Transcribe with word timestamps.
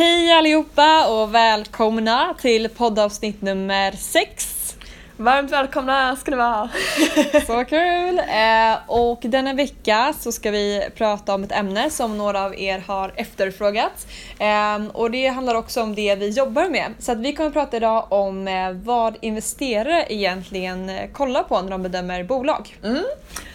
Hej 0.00 0.32
allihopa 0.32 1.08
och 1.08 1.34
välkomna 1.34 2.34
till 2.40 2.68
poddavsnitt 2.68 3.42
nummer 3.42 3.92
6. 3.92 4.76
Varmt 5.16 5.50
välkomna 5.50 6.16
ska 6.16 6.30
ni 6.30 6.36
vara! 6.36 6.70
Så 7.46 7.64
kul! 7.64 8.18
Eh, 8.18 8.78
och 8.86 9.18
denna 9.22 9.54
vecka 9.54 10.14
så 10.18 10.32
ska 10.32 10.50
vi 10.50 10.88
prata 10.94 11.34
om 11.34 11.44
ett 11.44 11.52
ämne 11.52 11.90
som 11.90 12.18
några 12.18 12.44
av 12.44 12.58
er 12.58 12.84
har 12.86 13.12
efterfrågat. 13.16 14.06
Eh, 14.38 14.86
och 14.92 15.10
det 15.10 15.26
handlar 15.26 15.54
också 15.54 15.82
om 15.82 15.94
det 15.94 16.14
vi 16.14 16.28
jobbar 16.28 16.68
med. 16.68 16.94
Så 16.98 17.12
att 17.12 17.18
vi 17.18 17.32
kommer 17.32 17.50
prata 17.50 17.76
idag 17.76 18.06
om 18.08 18.48
eh, 18.48 18.72
vad 18.72 19.16
investerare 19.20 20.06
egentligen 20.08 20.88
eh, 20.88 21.10
kollar 21.12 21.42
på 21.42 21.60
när 21.60 21.70
de 21.70 21.82
bedömer 21.82 22.24
bolag. 22.24 22.76
Mm. 22.84 23.04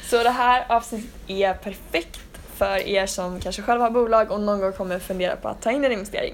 Så 0.09 0.23
det 0.23 0.30
här 0.30 0.66
avsnittet 0.70 1.09
är 1.27 1.54
perfekt 1.54 2.20
för 2.58 2.88
er 2.88 3.06
som 3.06 3.40
kanske 3.40 3.62
själva 3.62 3.84
har 3.84 3.92
bolag 3.92 4.32
och 4.32 4.40
någon 4.42 4.60
gång 4.60 4.74
kommer 4.74 5.00
fundera 5.00 5.36
på 5.36 5.48
att 5.48 5.62
ta 5.62 5.72
in 5.72 5.86
en 5.86 5.92
investering. 5.92 6.34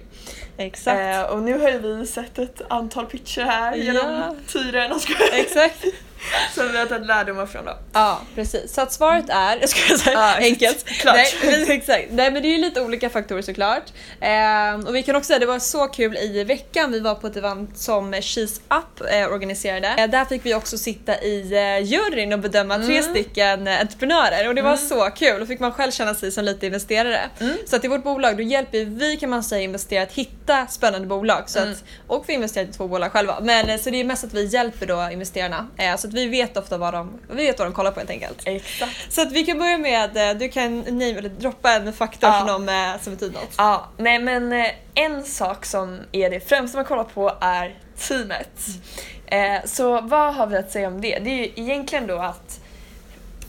Exakt. 0.57 0.99
Eh, 0.99 1.34
och 1.34 1.41
nu 1.41 1.59
har 1.59 1.70
ju 1.70 1.77
vi 1.77 2.07
sett 2.07 2.39
ett 2.39 2.61
antal 2.67 3.05
pitcher 3.05 3.41
här 3.41 3.75
genom 3.75 4.35
tiden 4.47 4.91
Exakt. 5.34 5.85
som 6.55 6.71
vi 6.71 6.77
har 6.77 6.85
tagit 6.85 7.07
lärdomar 7.07 7.45
från 7.45 7.66
då. 7.66 7.77
Ja, 7.93 8.21
precis. 8.35 8.73
Så 8.73 8.81
att 8.81 8.93
svaret 8.93 9.25
är, 9.30 9.57
jag 9.61 9.70
ska 9.70 9.98
säga 9.98 10.13
Ja, 10.13 10.35
enkelt. 10.38 10.85
klart. 10.85 11.16
Nej, 11.44 11.66
exakt. 11.70 12.07
Nej 12.11 12.31
men 12.31 12.41
det 12.41 12.47
är 12.47 12.52
ju 12.52 12.57
lite 12.57 12.81
olika 12.81 13.09
faktorer 13.09 13.41
såklart. 13.41 13.84
Ehm, 14.21 14.88
och 14.88 14.95
vi 14.95 15.03
kan 15.03 15.16
också 15.16 15.27
säga, 15.27 15.39
det 15.39 15.45
var 15.45 15.59
så 15.59 15.88
kul 15.88 16.17
i 16.17 16.44
veckan, 16.44 16.91
vi 16.91 16.99
var 16.99 17.16
på 17.16 17.27
ett 17.27 17.35
event 17.38 17.77
som 17.77 18.13
She's 18.13 18.61
Up 18.70 19.11
eh, 19.11 19.34
organiserade. 19.34 19.88
Eh, 19.97 20.09
där 20.09 20.25
fick 20.25 20.45
vi 20.45 20.53
också 20.55 20.77
sitta 20.77 21.21
i 21.21 21.53
eh, 21.53 21.84
juryn 21.88 22.33
och 22.33 22.39
bedöma 22.39 22.75
tre 22.77 22.97
Mm. 22.97 23.11
stycken 23.13 23.67
eh, 23.67 23.80
entreprenörer 23.81 24.47
och 24.47 24.55
det 24.55 24.61
var 24.61 24.77
så 24.77 25.09
kul. 25.09 25.39
Då 25.39 25.45
fick 25.45 25.59
man 25.59 25.72
själv 25.72 25.91
känna 25.91 26.16
sig 26.16 26.31
som 26.31 26.44
lite 26.45 26.66
investerare. 26.66 27.22
Mm. 27.39 27.58
Så 27.67 27.75
att 27.75 27.85
i 27.85 27.88
vårt 27.88 28.03
bolag 28.03 28.38
då 28.38 28.44
hjälper 28.44 28.85
vi 28.85 29.17
kan 29.17 29.30
man 29.30 29.44
säga 29.44 29.61
investerare 29.61 30.03
att 30.03 30.11
hitta 30.13 30.67
spännande 30.67 31.08
bolag. 31.08 31.44
Så 31.49 31.59
Mm. 31.59 31.72
att, 31.72 31.83
och 32.08 32.23
vi 32.27 32.33
investerar 32.33 32.66
i 32.66 32.72
två 32.72 32.88
bolag 32.88 33.11
själva. 33.11 33.39
Men 33.42 33.69
eh, 33.69 33.77
så 33.80 33.89
det 33.89 33.99
är 33.99 34.03
mest 34.03 34.23
att 34.23 34.33
vi 34.33 34.45
hjälper 34.45 34.86
då 34.86 35.09
investerarna. 35.11 35.67
Eh, 35.77 35.95
så 35.97 36.08
att 36.12 36.16
vi 36.16 36.28
vet 36.28 36.58
ofta 36.58 36.78
vad 36.78 36.94
de, 36.94 37.20
vi 37.30 37.36
vet 37.45 37.59
vad 37.59 37.67
de 37.67 37.73
kollar 37.73 37.92
på 37.92 38.00
helt 38.00 38.09
enkelt. 38.09 38.42
Exakt. 38.45 39.14
Så 39.14 39.22
att 39.22 39.31
vi 39.31 39.45
kan 39.45 39.58
börja 39.59 39.78
med, 39.78 40.17
eh, 40.30 40.38
du 40.38 40.50
kan 40.50 40.80
name, 40.80 41.06
eller 41.09 41.30
droppa 41.30 41.72
en 41.72 41.94
faktor 41.94 42.30
Ja. 42.30 42.40
som, 42.48 42.66
de, 42.66 42.73
eh, 42.73 43.02
som 43.02 43.14
betyder 43.14 43.34
något. 43.34 43.54
Ja, 43.58 43.90
nej 43.98 44.20
men 44.20 44.54
eh, 44.54 44.67
en 44.95 45.23
sak 45.23 45.66
som 45.66 46.00
är 46.12 46.30
det 46.30 46.50
främsta 46.50 46.78
man 46.78 46.86
kollar 46.86 47.04
på 47.04 47.32
är 47.42 47.76
teamet. 47.98 48.59
Eh, 49.26 49.66
så 49.66 50.02
vad 50.02 50.36
har 50.36 50.48
vi 50.48 50.58
att 50.58 50.72
säga 50.72 50.88
om 50.88 51.02
det? 51.02 51.20
Det 51.20 51.30
är 51.30 51.36
ju 51.38 51.52
egentligen 51.56 52.08
då 52.08 52.17
att 52.20 52.61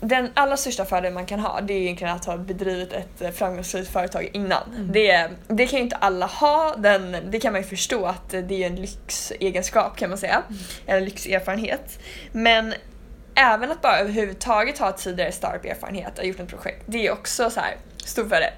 den 0.03 0.31
allra 0.35 0.57
största 0.57 0.85
fördelen 0.85 1.15
man 1.15 1.27
kan 1.27 1.41
ha 1.41 1.61
det 1.61 1.75
är 1.75 1.81
egentligen 1.81 2.15
att 2.15 2.25
ha 2.25 2.37
bedrivit 2.37 2.93
ett 2.93 3.23
eh, 3.23 3.31
framgångsrikt 3.31 3.93
företag 3.93 4.31
innan. 4.33 4.89
Det, 4.93 5.29
det 5.49 5.67
kan 5.67 5.79
ju 5.79 5.83
inte 5.83 5.97
alla 5.97 6.27
ha, 6.27 6.75
den, 6.77 7.17
det 7.31 7.41
kan 7.41 7.53
man 7.53 7.63
ju 7.63 7.69
förstå 7.69 8.07
att 8.07 8.35
eh, 8.35 8.41
det 8.41 8.63
är 8.63 8.67
en 8.67 8.77
lyxegenskap 8.77 9.97
kan 9.97 10.11
man 10.11 10.19
säga. 10.19 10.43
Eller 10.87 11.01
lyxerfarenhet. 11.01 11.99
Men 12.33 12.75
även 13.35 13.71
att 13.71 13.83
bara 13.83 13.99
överhuvudtaget 13.99 14.79
ha 14.79 14.93
tidigare 14.93 15.33
startup-erfarenhet 15.33 16.19
och 16.19 16.25
gjort 16.25 16.41
ett 16.41 16.49
projekt, 16.49 16.83
det 16.87 17.07
är 17.07 17.13
också 17.13 17.51
så 17.51 17.61
här 17.61 17.77
stor 18.05 18.29
fördel. 18.29 18.53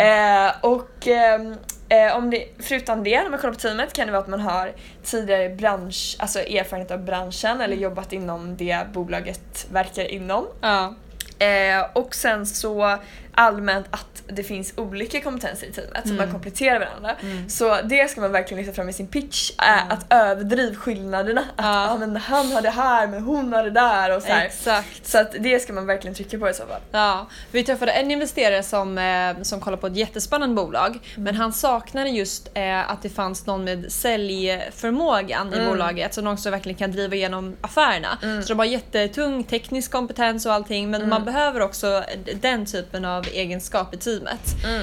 Eh, 0.00 0.52
och 0.60 1.06
ehm, 1.06 1.54
eh, 1.88 2.16
om 2.16 2.30
det, 2.30 2.48
förutom 2.58 3.04
det, 3.04 3.22
när 3.22 3.30
man 3.30 3.38
kollar 3.38 3.54
på 3.54 3.60
teamet 3.60 3.92
kan 3.92 4.06
det 4.06 4.12
vara 4.12 4.22
att 4.22 4.28
man 4.28 4.40
har 4.40 4.72
tidigare 5.04 5.48
bransch, 5.48 6.16
alltså 6.18 6.38
erfarenhet 6.38 6.90
av 6.90 7.04
branschen 7.04 7.60
eller 7.60 7.76
jobbat 7.76 8.12
inom 8.12 8.56
det 8.56 8.78
bolaget 8.92 9.66
verkar 9.70 10.04
inom. 10.04 10.46
ja. 10.60 10.94
Eh, 11.38 11.86
och 11.92 12.14
sen 12.14 12.46
så 12.46 12.98
allmänt 13.38 13.86
att 13.90 14.22
det 14.26 14.42
finns 14.42 14.72
olika 14.76 15.20
kompetenser 15.20 15.66
i 15.66 15.72
teamet 15.72 16.08
som 16.08 16.16
man 16.16 16.30
kompletterar 16.32 16.78
varandra. 16.78 17.16
Så 17.48 17.76
det 17.84 18.10
ska 18.10 18.20
man 18.20 18.32
verkligen 18.32 18.62
lyfta 18.64 18.74
fram 18.74 18.88
i 18.88 18.92
sin 18.92 19.06
pitch, 19.06 19.50
äh, 19.58 19.92
att 19.92 20.12
överdriv 20.12 20.74
skillnaderna. 20.76 21.40
Att 21.40 21.64
Ja. 21.64 21.90
ah, 21.90 21.96
men 21.98 22.16
han 22.16 22.52
har 22.52 22.62
det 22.62 22.70
här 22.70 23.06
men 23.06 23.22
hon 23.22 23.52
har 23.52 23.64
det 23.64 23.70
där 23.70 24.16
och 24.16 24.22
så 24.22 24.28
här. 24.28 24.44
Exakt. 24.46 25.06
Så 25.06 25.18
att 25.18 25.32
det 25.38 25.60
ska 25.60 25.72
man 25.72 25.86
verkligen 25.86 26.14
trycka 26.14 26.38
på 26.38 26.48
i 26.48 26.54
så 26.54 26.66
fall. 26.66 26.80
Ja, 26.92 27.26
vi 27.50 27.64
träffade 27.64 27.92
en 27.92 28.10
investerare 28.10 28.62
som, 28.62 28.98
eh, 28.98 29.42
som 29.42 29.60
kollar 29.60 29.76
på 29.76 29.86
ett 29.86 29.96
jättespännande 29.96 30.54
bolag 30.54 30.98
men 31.16 31.34
han 31.34 31.52
saknade 31.52 32.10
just 32.10 32.50
eh, 32.54 32.90
att 32.90 33.02
det 33.02 33.08
fanns 33.08 33.46
någon 33.46 33.64
med 33.64 33.92
säljförmågan 33.92 35.52
i 35.52 35.56
Mm. 35.56 35.68
bolaget, 35.68 36.14
så 36.14 36.20
någon 36.22 36.38
som 36.38 36.52
verkligen 36.52 36.78
kan 36.78 36.92
driva 36.92 37.14
igenom 37.14 37.56
affärerna. 37.60 38.18
Så 38.42 38.48
de 38.48 38.58
har 38.58 38.66
jättetung 38.66 39.44
teknisk 39.44 39.90
kompetens 39.92 40.46
och 40.46 40.52
allting 40.52 40.90
men 40.90 41.08
man 41.08 41.24
behöver 41.24 41.60
också 41.60 42.04
den 42.40 42.66
typen 42.66 43.04
av 43.04 43.27
egenskap 43.28 43.94
i 43.94 43.96
teamet. 43.96 44.40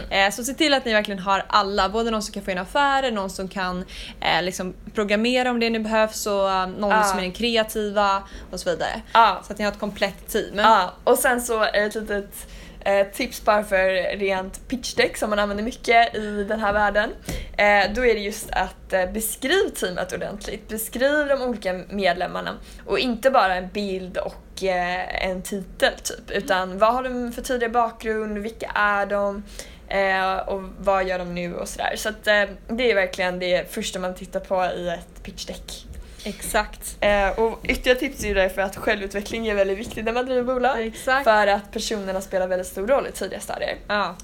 Eh, 0.10 0.30
så 0.32 0.44
se 0.44 0.54
till 0.54 0.74
att 0.74 0.86
ni 0.86 0.94
verkligen 0.94 1.20
har 1.20 1.46
alla, 1.48 1.90
både 1.90 2.12
någon 2.12 2.22
som 2.24 2.34
kan 2.34 2.44
få 2.44 2.52
in 2.52 2.58
affärer, 2.58 3.12
någon 3.12 3.30
som 3.30 3.48
kan 3.48 3.86
eh, 4.22 4.44
liksom 4.44 4.74
programmera 4.94 5.50
om 5.52 5.60
det 5.60 5.70
nu 5.70 5.80
behövs 5.80 6.26
och 6.28 6.50
eh, 6.52 6.68
någon 6.68 6.90
Ja. 6.92 7.04
som 7.04 7.18
är 7.18 7.22
den 7.24 7.32
kreativa 7.32 8.24
och 8.52 8.60
så 8.60 8.70
vidare. 8.70 9.02
Ja. 9.14 9.42
Så 9.48 9.54
att 9.54 9.60
ni 9.60 9.66
har 9.66 9.72
ett 9.72 9.80
komplett 9.80 10.28
team. 10.28 10.58
Ja, 10.58 10.94
och 11.04 11.18
sen 11.18 11.42
så 11.42 11.64
är 11.64 11.86
ett 11.88 11.96
litet 11.96 12.48
eh, 12.80 13.08
tips 13.08 13.46
bara 13.46 13.64
för 13.64 14.18
rent 14.18 14.68
pitchdeck 14.68 15.18
som 15.18 15.30
man 15.30 15.40
använder 15.40 15.64
mycket 15.64 16.16
i 16.16 16.44
den 16.50 16.60
här 16.60 16.74
världen. 16.74 17.10
Eh, 17.58 17.94
då 17.96 18.06
är 18.06 18.14
det 18.14 18.20
just 18.20 18.52
att 18.52 18.94
eh, 18.94 19.06
beskriv 19.12 19.70
teamet 19.70 20.14
ordentligt. 20.14 20.68
Beskriv 20.68 21.28
de 21.28 21.42
olika 21.42 21.74
medlemmarna 21.90 22.52
och 22.86 23.00
inte 23.00 23.32
bara 23.32 23.56
en 23.56 23.68
bild 23.74 24.18
och 24.18 24.36
en 24.64 25.42
titel 25.42 25.94
typ. 26.04 26.32
Utan 26.32 26.78
vad 26.78 26.94
har 26.94 27.04
de 27.04 27.32
för 27.32 27.42
tidigare 27.42 27.72
bakgrund, 27.72 28.38
vilka 28.38 28.72
är 28.76 29.06
de? 29.06 29.44
Eh, 29.88 30.38
och 30.38 30.62
vad 30.80 31.08
gör 31.08 31.20
de 31.20 31.36
nu 31.36 31.56
och 31.56 31.70
sådär. 31.70 31.94
Så 31.96 32.10
att, 32.10 32.28
eh, 32.28 32.44
det 32.68 32.92
är 32.92 32.96
verkligen 32.96 33.40
det 33.40 33.74
första 33.74 34.00
man 34.00 34.16
tittar 34.16 34.40
på 34.40 34.66
i 34.66 34.90
ett 34.90 35.24
pitchdeck. 35.24 35.86
Exakt. 36.24 36.98
Eh, 37.00 37.40
och 37.40 37.60
ytterligare 37.64 38.00
tips 38.00 38.24
är 38.24 38.28
ju 38.28 38.34
därför 38.34 38.62
att 38.62 38.76
självutveckling 38.76 39.48
är 39.48 39.56
väldigt 39.56 39.78
viktigt 39.78 40.06
när 40.06 40.14
man 40.14 40.26
driver 40.26 40.44
bolag. 40.44 40.88
Exakt. 40.88 41.24
För 41.24 41.48
att 41.48 41.72
personerna 41.72 42.22
spelar 42.22 42.48
väldigt 42.48 42.68
stor 42.68 42.88
roll 42.88 43.08
i 43.08 43.12
tidiga 43.12 43.40
stadier. 43.40 43.76
Ja, 43.88 44.16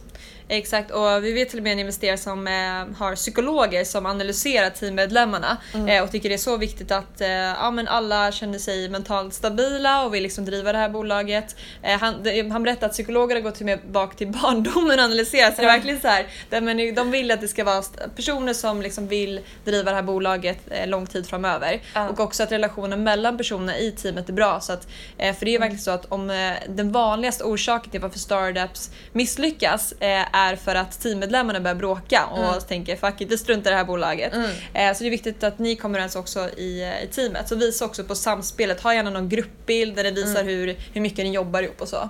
exakt. 0.57 0.91
Och 0.91 1.23
vi 1.23 1.34
vet 1.34 1.50
till 1.50 1.59
och 1.59 1.63
med 1.63 1.73
en 1.73 1.79
investerare 1.79 2.17
som 2.17 2.47
eh, 2.47 2.97
har 2.97 3.16
psykologer 3.16 3.84
som 3.84 4.06
analyserar 4.06 4.69
teammedlemmarna 4.69 5.57
eh, 5.88 6.03
och 6.03 6.12
tycker 6.12 6.29
det 6.29 6.35
är 6.35 6.38
så 6.38 6.57
viktigt 6.57 6.91
att 6.91 7.22
eh, 7.22 7.29
ja, 7.29 7.72
men 7.72 7.88
alla 7.88 8.31
känner 8.31 8.59
sig 8.59 8.89
mentalt 8.89 9.34
stabila 9.34 10.06
och 10.06 10.13
vill 10.13 10.23
liksom 10.23 10.45
driva 10.45 10.72
det 10.72 10.78
här 10.78 10.89
bolaget. 10.89 11.56
Han, 11.81 12.51
han 12.51 12.63
berättade 12.63 12.85
att 12.85 12.91
psykologer 12.91 13.35
har 13.35 13.41
gått 13.41 13.56
till 13.56 13.63
och 13.63 13.66
med 13.66 13.79
bak 13.91 14.16
till 14.16 14.28
barndomen 14.28 15.00
och 15.00 15.06
analyserat 15.06 15.56
så 15.56 15.62
det 15.62 15.67
är 15.67 15.72
verkligen 15.72 16.01
så 16.01 16.07
här, 16.07 16.28
de, 16.50 16.62
men 16.62 16.95
de 16.95 17.12
vill 17.12 17.31
att 17.31 17.41
det 17.41 17.47
ska 17.47 17.63
vara 17.63 17.83
personer 18.16 18.53
som 18.53 18.81
liksom 18.81 19.07
vill 19.07 19.39
driva 19.66 19.89
det 19.89 19.95
här 19.95 20.03
bolaget 20.03 20.59
lång 20.85 21.07
tid 21.07 21.28
framöver. 21.28 21.81
Ja. 21.94 22.09
Och 22.09 22.19
också 22.19 22.44
att 22.44 22.51
relationen 22.51 23.03
mellan 23.03 23.38
personerna 23.38 23.78
i 23.78 23.91
teamet 23.91 24.29
är 24.29 24.33
bra. 24.33 24.59
Så 24.59 24.73
att, 24.73 24.88
för 25.18 25.45
det 25.45 25.50
är 25.50 25.53
ju 25.53 25.57
verkligen 25.57 25.81
så 25.81 25.91
att 25.91 26.06
om 26.06 26.28
den 26.68 26.91
vanligaste 26.91 27.44
orsaken 27.44 27.91
till 27.91 28.01
varför 28.01 28.19
startups 28.19 28.91
misslyckas 29.12 29.91
eh, 29.91 30.25
är 30.50 30.56
för 30.56 30.75
att 30.75 31.02
teammedlemmarna 31.02 31.59
börjar 31.59 31.75
bråka 31.75 32.25
och 32.25 32.68
tänker 32.68 32.96
fuck 32.96 33.22
it, 33.22 33.31
vi 33.31 33.38
struntar 33.38 33.72
i 33.72 33.74
det 33.74 33.78
här 33.78 33.85
bolaget. 33.85 34.34
Eh, 34.74 34.94
så 34.94 35.03
det 35.03 35.09
är 35.09 35.12
viktigt 35.12 35.44
att 35.44 35.59
ni 35.59 35.75
kommer 35.75 36.00
överens 36.00 36.16
också 36.16 36.50
i, 36.50 36.81
eh, 36.81 37.03
i 37.03 37.07
teamet. 37.07 37.47
Så 37.50 37.56
visa 37.56 37.85
också 37.85 38.03
på 38.03 38.16
samspelet, 38.16 38.81
ha 38.81 38.94
gärna 38.94 39.09
någon 39.09 39.30
gruppbild 39.30 39.96
där 39.96 40.03
det 40.03 40.12
visar 40.12 40.44
hur, 40.44 40.75
hur 40.94 41.01
mycket 41.01 41.25
ni 41.25 41.34
jobbar 41.34 41.62
ihop 41.62 41.81
och 41.81 41.88
så. 41.88 42.09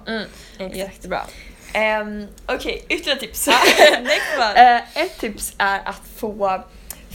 Jättebra. 0.73 1.21
Um, 2.01 2.27
Okej, 2.45 2.85
ytterligare 2.89 3.19
tips. 3.19 3.47
Eh, 4.55 5.01
ett 5.03 5.19
tips 5.19 5.53
är 5.57 5.81
att 5.85 6.01
få 6.15 6.63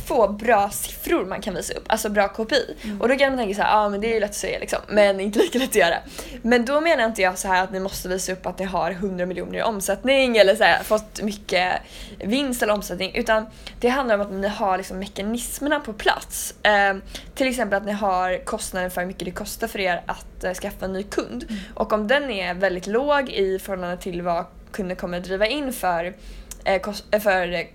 få 0.07 0.29
bra 0.29 0.71
siffror 0.71 1.25
man 1.25 1.41
kan 1.41 1.55
visa 1.55 1.75
upp, 1.75 1.85
alltså 1.87 2.09
bra 2.09 2.29
KPI. 2.29 2.77
Och 3.01 3.09
då 3.09 3.17
kan 3.17 3.29
man 3.29 3.39
tänka 3.39 3.55
så 3.55 3.63
här, 3.63 3.71
ja 3.71 3.77
ah, 3.77 3.89
men 3.89 4.01
det 4.01 4.07
är 4.11 4.15
ju 4.15 4.21
lätt 4.21 4.31
att 4.31 4.37
säga 4.37 4.59
liksom, 4.59 4.79
men 4.89 5.21
inte 5.21 5.39
lika 5.39 5.59
lätt 5.59 5.69
att 5.69 5.75
göra. 5.75 5.97
Men 6.43 6.65
då 6.65 6.81
menar 6.81 7.05
inte 7.05 7.23
jag 7.23 7.39
så 7.39 7.49
här 7.49 7.65
att 7.65 7.73
ni 7.73 7.81
måste 7.81 8.09
visa 8.09 8.33
upp 8.33 8.47
att 8.47 8.59
ni 8.59 8.65
har 8.65 8.91
100 8.91 9.27
miljoner 9.27 9.59
i 9.59 9.63
omsättning 9.63 10.37
eller 10.37 10.57
så 10.57 10.65
här, 10.65 10.83
fått 10.83 11.23
mycket 11.23 11.73
vinst 12.19 12.63
eller 12.63 12.73
omsättning, 12.73 13.15
utan 13.15 13.47
det 13.81 13.89
handlar 13.89 14.15
om 14.15 14.21
att 14.21 14.33
ni 14.33 14.49
har 14.49 14.79
liksom 14.79 14.99
mekanismerna 14.99 15.81
på 15.81 15.93
plats. 15.93 16.55
Eh, 16.63 16.97
till 17.35 17.49
exempel 17.49 17.77
att 17.77 17.87
ni 17.87 17.93
har 17.93 18.45
kostnaden 18.45 18.91
för 18.91 19.01
hur 19.01 19.09
mycket 19.09 19.25
det 19.25 19.31
kostar 19.31 19.67
för 19.69 19.79
er 19.79 20.03
att 20.07 20.45
eh, 20.45 20.53
skaffa 20.53 20.85
en 20.85 20.93
ny 20.93 21.03
kund. 21.03 21.45
Och 21.75 21.93
om 21.93 22.09
den 22.09 22.31
är 22.31 22.55
väldigt 22.55 22.87
låg 22.87 23.29
i 23.31 23.59
förhållande 23.59 23.97
till 23.97 24.23
vad 24.23 24.45
kunden 24.73 24.97
kommer 24.97 25.21
driva 25.21 25.47
in 25.47 25.73
för, 25.73 26.15
eh, 26.65 26.81
kost- 26.81 27.23
för 27.23 27.67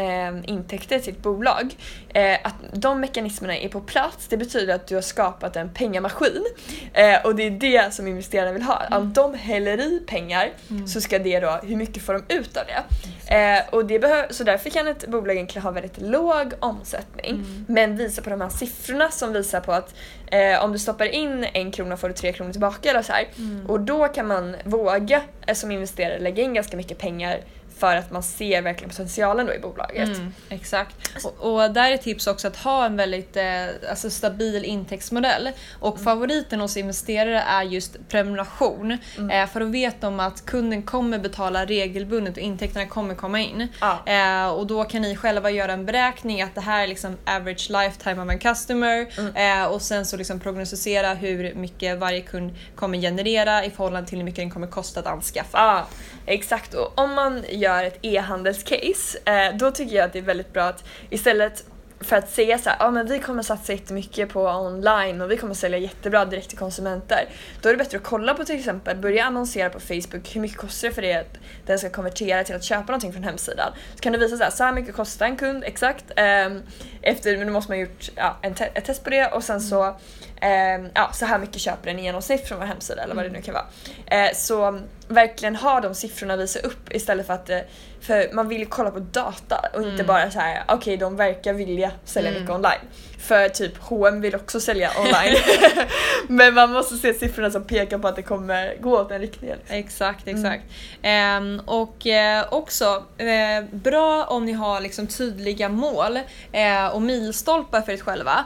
eh, 0.00 0.50
intäkter 0.50 0.98
till 0.98 1.12
ett 1.12 1.22
bolag. 1.22 1.74
Eh, 2.08 2.38
att 2.42 2.54
de 2.72 3.00
mekanismerna 3.00 3.56
är 3.56 3.68
på 3.68 3.80
plats, 3.80 4.26
det 4.28 4.36
betyder 4.36 4.74
att 4.74 4.86
du 4.86 4.94
har 4.94 5.02
skapat 5.02 5.56
en 5.56 5.70
pengamaskin. 5.74 6.44
Eh, 6.92 7.24
och 7.24 7.36
det 7.36 7.42
är 7.42 7.50
det 7.50 7.94
som 7.94 8.06
investerarna 8.06 8.52
vill 8.52 8.62
ha. 8.62 8.82
Om 8.90 9.12
de 9.12 9.34
häller 9.34 9.80
i 9.80 10.00
pengar 10.06 10.50
så 10.86 11.00
ska 11.00 11.18
det 11.18 11.40
då, 11.40 11.60
hur 11.62 11.76
mycket 11.76 12.02
får 12.02 12.12
de 12.12 12.34
ut 12.34 12.56
av 12.56 12.64
det? 12.66 12.82
Eh, 13.30 13.62
och 13.70 13.86
det 13.86 14.26
så 14.30 14.44
därför 14.44 14.70
kan 14.70 14.88
ett 14.88 15.06
bolag 15.06 15.36
egentligen 15.36 15.62
ha 15.62 15.70
väldigt 15.70 16.00
låg 16.00 16.52
omsättning 16.60 17.44
men 17.68 17.96
visa 17.96 18.22
på 18.22 18.30
de 18.30 18.40
här 18.40 18.48
siffrorna 18.48 19.10
som 19.10 19.32
visar 19.32 19.60
på 19.60 19.72
att 19.72 19.94
eh, 20.26 20.64
om 20.64 20.72
du 20.72 20.78
stoppar 20.78 21.06
in 21.06 21.46
en 21.52 21.72
krona 21.72 21.96
får 21.96 22.08
du 22.08 22.14
tre 22.14 22.32
kronor 22.32 22.52
tillbaka 22.52 22.90
eller 22.90 23.02
så 23.02 23.12
här. 23.12 23.28
Och 23.68 23.80
då 23.80 24.08
kan 24.08 24.26
man 24.26 24.56
våga 24.64 25.22
eh, 25.46 25.54
som 25.54 25.70
investerare 25.70 26.18
lägga 26.18 26.42
in 26.42 26.54
ganska 26.54 26.76
mycket 26.76 26.98
pengar 26.98 27.40
för 27.80 27.96
att 27.96 28.10
man 28.10 28.22
ser 28.22 28.62
verkligen 28.62 28.90
potentialen 28.90 29.46
då 29.46 29.54
i 29.54 29.58
bolaget. 29.58 30.08
Mm, 30.08 30.32
exakt. 30.48 30.96
Och, 31.24 31.52
och 31.54 31.70
där 31.70 31.92
är 31.92 31.96
tips 31.96 32.26
också 32.26 32.48
att 32.48 32.56
ha 32.56 32.86
en 32.86 32.96
väldigt 32.96 33.36
eh, 33.36 33.44
alltså 33.90 34.10
stabil 34.10 34.64
intäktsmodell. 34.64 35.50
Och 35.80 35.94
Mm. 35.94 36.04
favoriten 36.04 36.60
hos 36.60 36.76
investerare 36.76 37.40
är 37.40 37.62
just 37.62 37.96
prenumeration. 38.08 38.98
Mm. 39.18 39.30
Eh, 39.30 39.46
för 39.52 39.60
då 39.60 39.66
vet 39.66 40.00
de 40.00 40.20
att 40.20 40.46
kunden 40.46 40.82
kommer 40.82 41.18
betala 41.18 41.64
regelbundet 41.66 42.36
och 42.36 42.42
intäkterna 42.42 42.86
kommer 42.86 43.14
komma 43.14 43.40
in. 43.40 43.68
Ja. 43.80 43.98
Eh, 44.06 44.48
och 44.48 44.66
då 44.66 44.84
kan 44.84 45.02
ni 45.02 45.16
själva 45.16 45.50
göra 45.50 45.72
en 45.72 45.86
beräkning 45.86 46.42
att 46.42 46.54
det 46.54 46.60
här 46.60 46.82
är 46.82 46.86
liksom 46.86 47.16
average 47.26 47.70
lifetime 47.70 48.22
of 48.22 48.30
a 48.30 48.38
customer 48.40 49.06
Mm. 49.18 49.62
eh, 49.62 49.66
och 49.66 49.82
sen 49.82 50.06
så 50.06 50.16
liksom 50.16 50.40
prognostisera 50.40 51.14
hur 51.14 51.54
mycket 51.54 51.98
varje 51.98 52.20
kund 52.20 52.54
kommer 52.76 52.98
generera 52.98 53.64
i 53.64 53.70
förhållande 53.70 54.08
till 54.08 54.18
hur 54.18 54.24
mycket 54.24 54.36
den 54.42 54.50
kommer 54.50 54.66
kosta 54.66 55.00
att 55.00 55.06
anskaffa. 55.06 55.58
Ja, 55.58 55.86
exakt. 56.26 56.74
Och 56.74 56.98
om 56.98 57.14
man 57.14 57.44
gör 57.50 57.69
ett 57.78 57.98
e-handelscase, 58.02 59.18
eh, 59.24 59.56
då 59.56 59.70
tycker 59.70 59.96
jag 59.96 60.04
att 60.04 60.12
det 60.12 60.18
är 60.18 60.22
väldigt 60.22 60.52
bra 60.52 60.64
att 60.64 60.84
istället 61.10 61.64
för 62.00 62.16
att 62.16 62.30
säga 62.30 62.58
så 62.58 62.70
här, 62.70 62.76
ja 62.80 62.90
men 62.90 63.06
vi 63.06 63.18
kommer 63.18 63.42
satsa 63.42 63.72
jättemycket 63.72 64.28
på 64.28 64.42
online 64.42 65.20
och 65.20 65.30
vi 65.30 65.36
kommer 65.36 65.54
sälja 65.54 65.78
jättebra 65.78 66.24
direkt 66.24 66.48
till 66.48 66.58
konsumenter. 66.58 67.28
Då 67.62 67.68
är 67.68 67.72
det 67.72 67.78
bättre 67.78 67.98
att 67.98 68.04
kolla 68.04 68.34
på 68.34 68.44
till 68.44 68.58
exempel, 68.58 68.96
börja 68.96 69.24
annonsera 69.24 69.70
på 69.70 69.80
Facebook, 69.80 70.34
hur 70.36 70.40
mycket 70.40 70.58
kostar 70.58 70.88
det 70.88 70.94
för 70.94 71.02
det 71.02 71.14
att 71.14 71.36
den 71.66 71.78
ska 71.78 71.90
konvertera 71.90 72.44
till 72.44 72.54
att 72.54 72.64
köpa 72.64 72.86
någonting 72.86 73.12
från 73.12 73.24
hemsidan? 73.24 73.72
Så 73.94 74.00
kan 74.00 74.12
du 74.12 74.18
visa 74.18 74.36
så 74.36 74.44
här, 74.44 74.50
så 74.50 74.64
här 74.64 74.72
mycket 74.72 74.94
kostar 74.94 75.26
en 75.26 75.36
kund 75.36 75.64
exakt. 75.64 76.04
ehm, 76.16 76.62
efter, 77.02 77.36
men 77.36 77.46
då 77.46 77.52
måste 77.52 77.70
man 77.70 77.78
ha 77.78 77.86
gjort 77.86 78.10
ja, 78.16 78.36
en 78.42 78.54
te- 78.54 78.70
ett 78.74 78.84
test 78.84 79.04
på 79.04 79.10
det 79.10 79.26
och 79.26 79.44
sen 79.44 79.60
så 79.60 79.96
ehm, 80.40 80.88
ja, 80.94 81.10
så 81.12 81.26
här 81.26 81.38
mycket 81.38 81.60
köper 81.60 81.86
den 81.86 81.98
i 81.98 82.02
genomsnitt 82.02 82.48
från 82.48 82.58
vår 82.58 82.66
hemsida 82.66 83.02
eller 83.02 83.14
vad 83.14 83.24
det 83.24 83.30
nu 83.30 83.42
kan 83.42 83.54
vara. 83.54 83.66
Eh, 84.06 84.34
så 84.34 84.80
verkligen 85.10 85.56
ha 85.56 85.80
de 85.80 85.94
siffrorna 85.94 86.36
visa 86.36 86.58
upp 86.58 86.92
istället 86.94 87.26
för 87.26 87.34
att 87.34 87.50
eh, 87.50 87.58
för 88.00 88.28
man 88.32 88.48
vill 88.48 88.60
ju 88.60 88.66
kolla 88.66 88.90
på 88.90 88.98
data 88.98 89.64
och 89.74 89.82
inte 89.82 90.04
bara 90.04 90.30
så 90.30 90.38
här: 90.40 90.62
okej 90.68 90.96
de 90.96 91.16
verkar 91.16 91.52
vilja 91.52 91.90
sälja 92.04 92.30
mycket 92.30 92.50
online. 92.50 92.80
För 93.18 93.48
typ 93.48 93.72
H&M 93.78 94.20
vill 94.20 94.34
också 94.34 94.60
sälja 94.60 94.90
online. 94.98 95.36
Men 96.28 96.54
man 96.54 96.72
måste 96.72 96.96
se 96.96 97.14
siffrorna 97.14 97.50
som 97.50 97.64
pekar 97.64 97.98
på 97.98 98.08
att 98.08 98.16
det 98.16 98.22
kommer 98.22 98.74
gå 98.80 98.98
åt 99.00 99.08
den 99.08 99.20
riktningen. 99.20 99.58
liksom. 99.58 99.76
Exakt, 99.76 100.26
Mm. 100.26 100.44
exakt. 100.44 100.64
Ehm, 101.02 101.60
och 101.66 102.06
eh, 102.06 102.44
också 102.50 103.04
eh, 103.18 103.64
bra 103.70 104.24
om 104.24 104.44
ni 104.44 104.52
har 104.52 104.80
liksom 104.80 105.06
tydliga 105.06 105.68
mål 105.68 106.16
eh, 106.52 106.86
och 106.86 107.02
milstolpar 107.02 107.80
för 107.80 107.92
er 107.92 107.96
själva. 107.96 108.44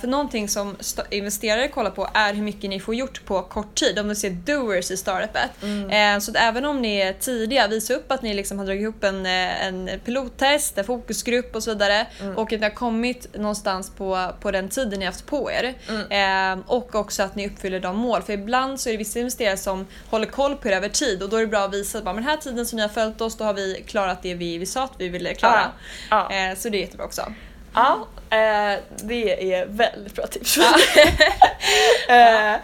För 0.00 0.06
någonting 0.06 0.48
som 0.48 0.76
investerare 1.10 1.68
kollar 1.68 1.90
på 1.90 2.08
är 2.14 2.34
hur 2.34 2.42
mycket 2.42 2.70
ni 2.70 2.80
får 2.80 2.94
gjort 2.94 3.24
på 3.24 3.42
kort 3.42 3.74
tid. 3.74 3.98
Om 3.98 4.08
vi 4.08 4.14
ser 4.14 4.30
doers 4.30 4.90
i 4.90 4.96
startupet. 4.96 5.50
Mm. 5.90 6.16
Eh, 6.16 6.20
så 6.20 6.30
att 6.30 6.36
även 6.36 6.64
om 6.64 6.82
ni 6.82 6.96
är 6.96 7.12
tidiga, 7.12 7.68
visa 7.68 7.94
upp 7.94 8.12
att 8.12 8.22
ni 8.22 8.34
liksom 8.34 8.58
har 8.58 8.66
dragit 8.66 8.82
ihop 8.82 9.04
en, 9.04 9.26
eh, 9.26 9.66
en 9.66 9.90
pilottest, 10.04 10.78
en 10.78 10.84
fokusgrupp 10.84 11.54
och 11.56 11.62
så 11.62 11.70
vidare. 11.70 12.06
Mm. 12.20 12.36
Och 12.36 12.52
att 12.52 12.60
ni 12.60 12.66
har 12.66 12.74
kommit 12.74 13.36
någonstans 13.36 13.90
på, 13.90 14.32
på 14.40 14.50
den 14.50 14.68
tiden 14.68 15.00
ni 15.00 15.06
haft 15.06 15.26
på 15.26 15.50
er. 15.50 15.74
Mm. 15.88 16.58
Eh, 16.58 16.64
och 16.66 16.94
också 16.94 17.22
att 17.22 17.34
ni 17.34 17.46
uppfyller 17.46 17.80
de 17.80 17.96
mål. 17.96 18.22
För 18.22 18.32
ibland 18.32 18.80
så 18.80 18.88
är 18.88 18.92
det 18.92 18.98
vissa 18.98 19.18
investerare 19.18 19.56
som 19.56 19.86
håller 20.10 20.26
koll 20.26 20.56
på 20.56 20.68
er 20.68 20.72
över 20.72 20.88
tid 20.88 21.22
och 21.22 21.28
då 21.28 21.36
är 21.36 21.40
det 21.40 21.46
bra 21.46 21.64
att 21.64 21.74
visa 21.74 21.98
att 21.98 22.04
bara, 22.04 22.14
den 22.14 22.24
här 22.24 22.36
tiden 22.36 22.66
som 22.66 22.76
ni 22.76 22.82
har 22.82 22.88
följt 22.88 23.20
oss, 23.20 23.36
då 23.36 23.44
har 23.44 23.54
vi 23.54 23.84
klarat 23.86 24.22
det 24.22 24.34
vi, 24.34 24.58
vi 24.58 24.66
sa 24.66 24.84
att 24.84 24.94
vi 24.98 25.08
ville 25.08 25.34
klara. 25.34 25.70
Ja. 26.10 26.32
Eh, 26.32 26.56
så 26.56 26.68
det 26.68 26.78
är 26.78 26.80
jättebra 26.80 27.06
också. 27.06 27.32
Ja, 27.74 28.06
eh, 28.30 28.78
det 29.02 29.54
är 29.54 29.66
väldigt 29.66 30.14
bra 30.14 30.26
tips. 30.26 30.58
eh, 32.08 32.54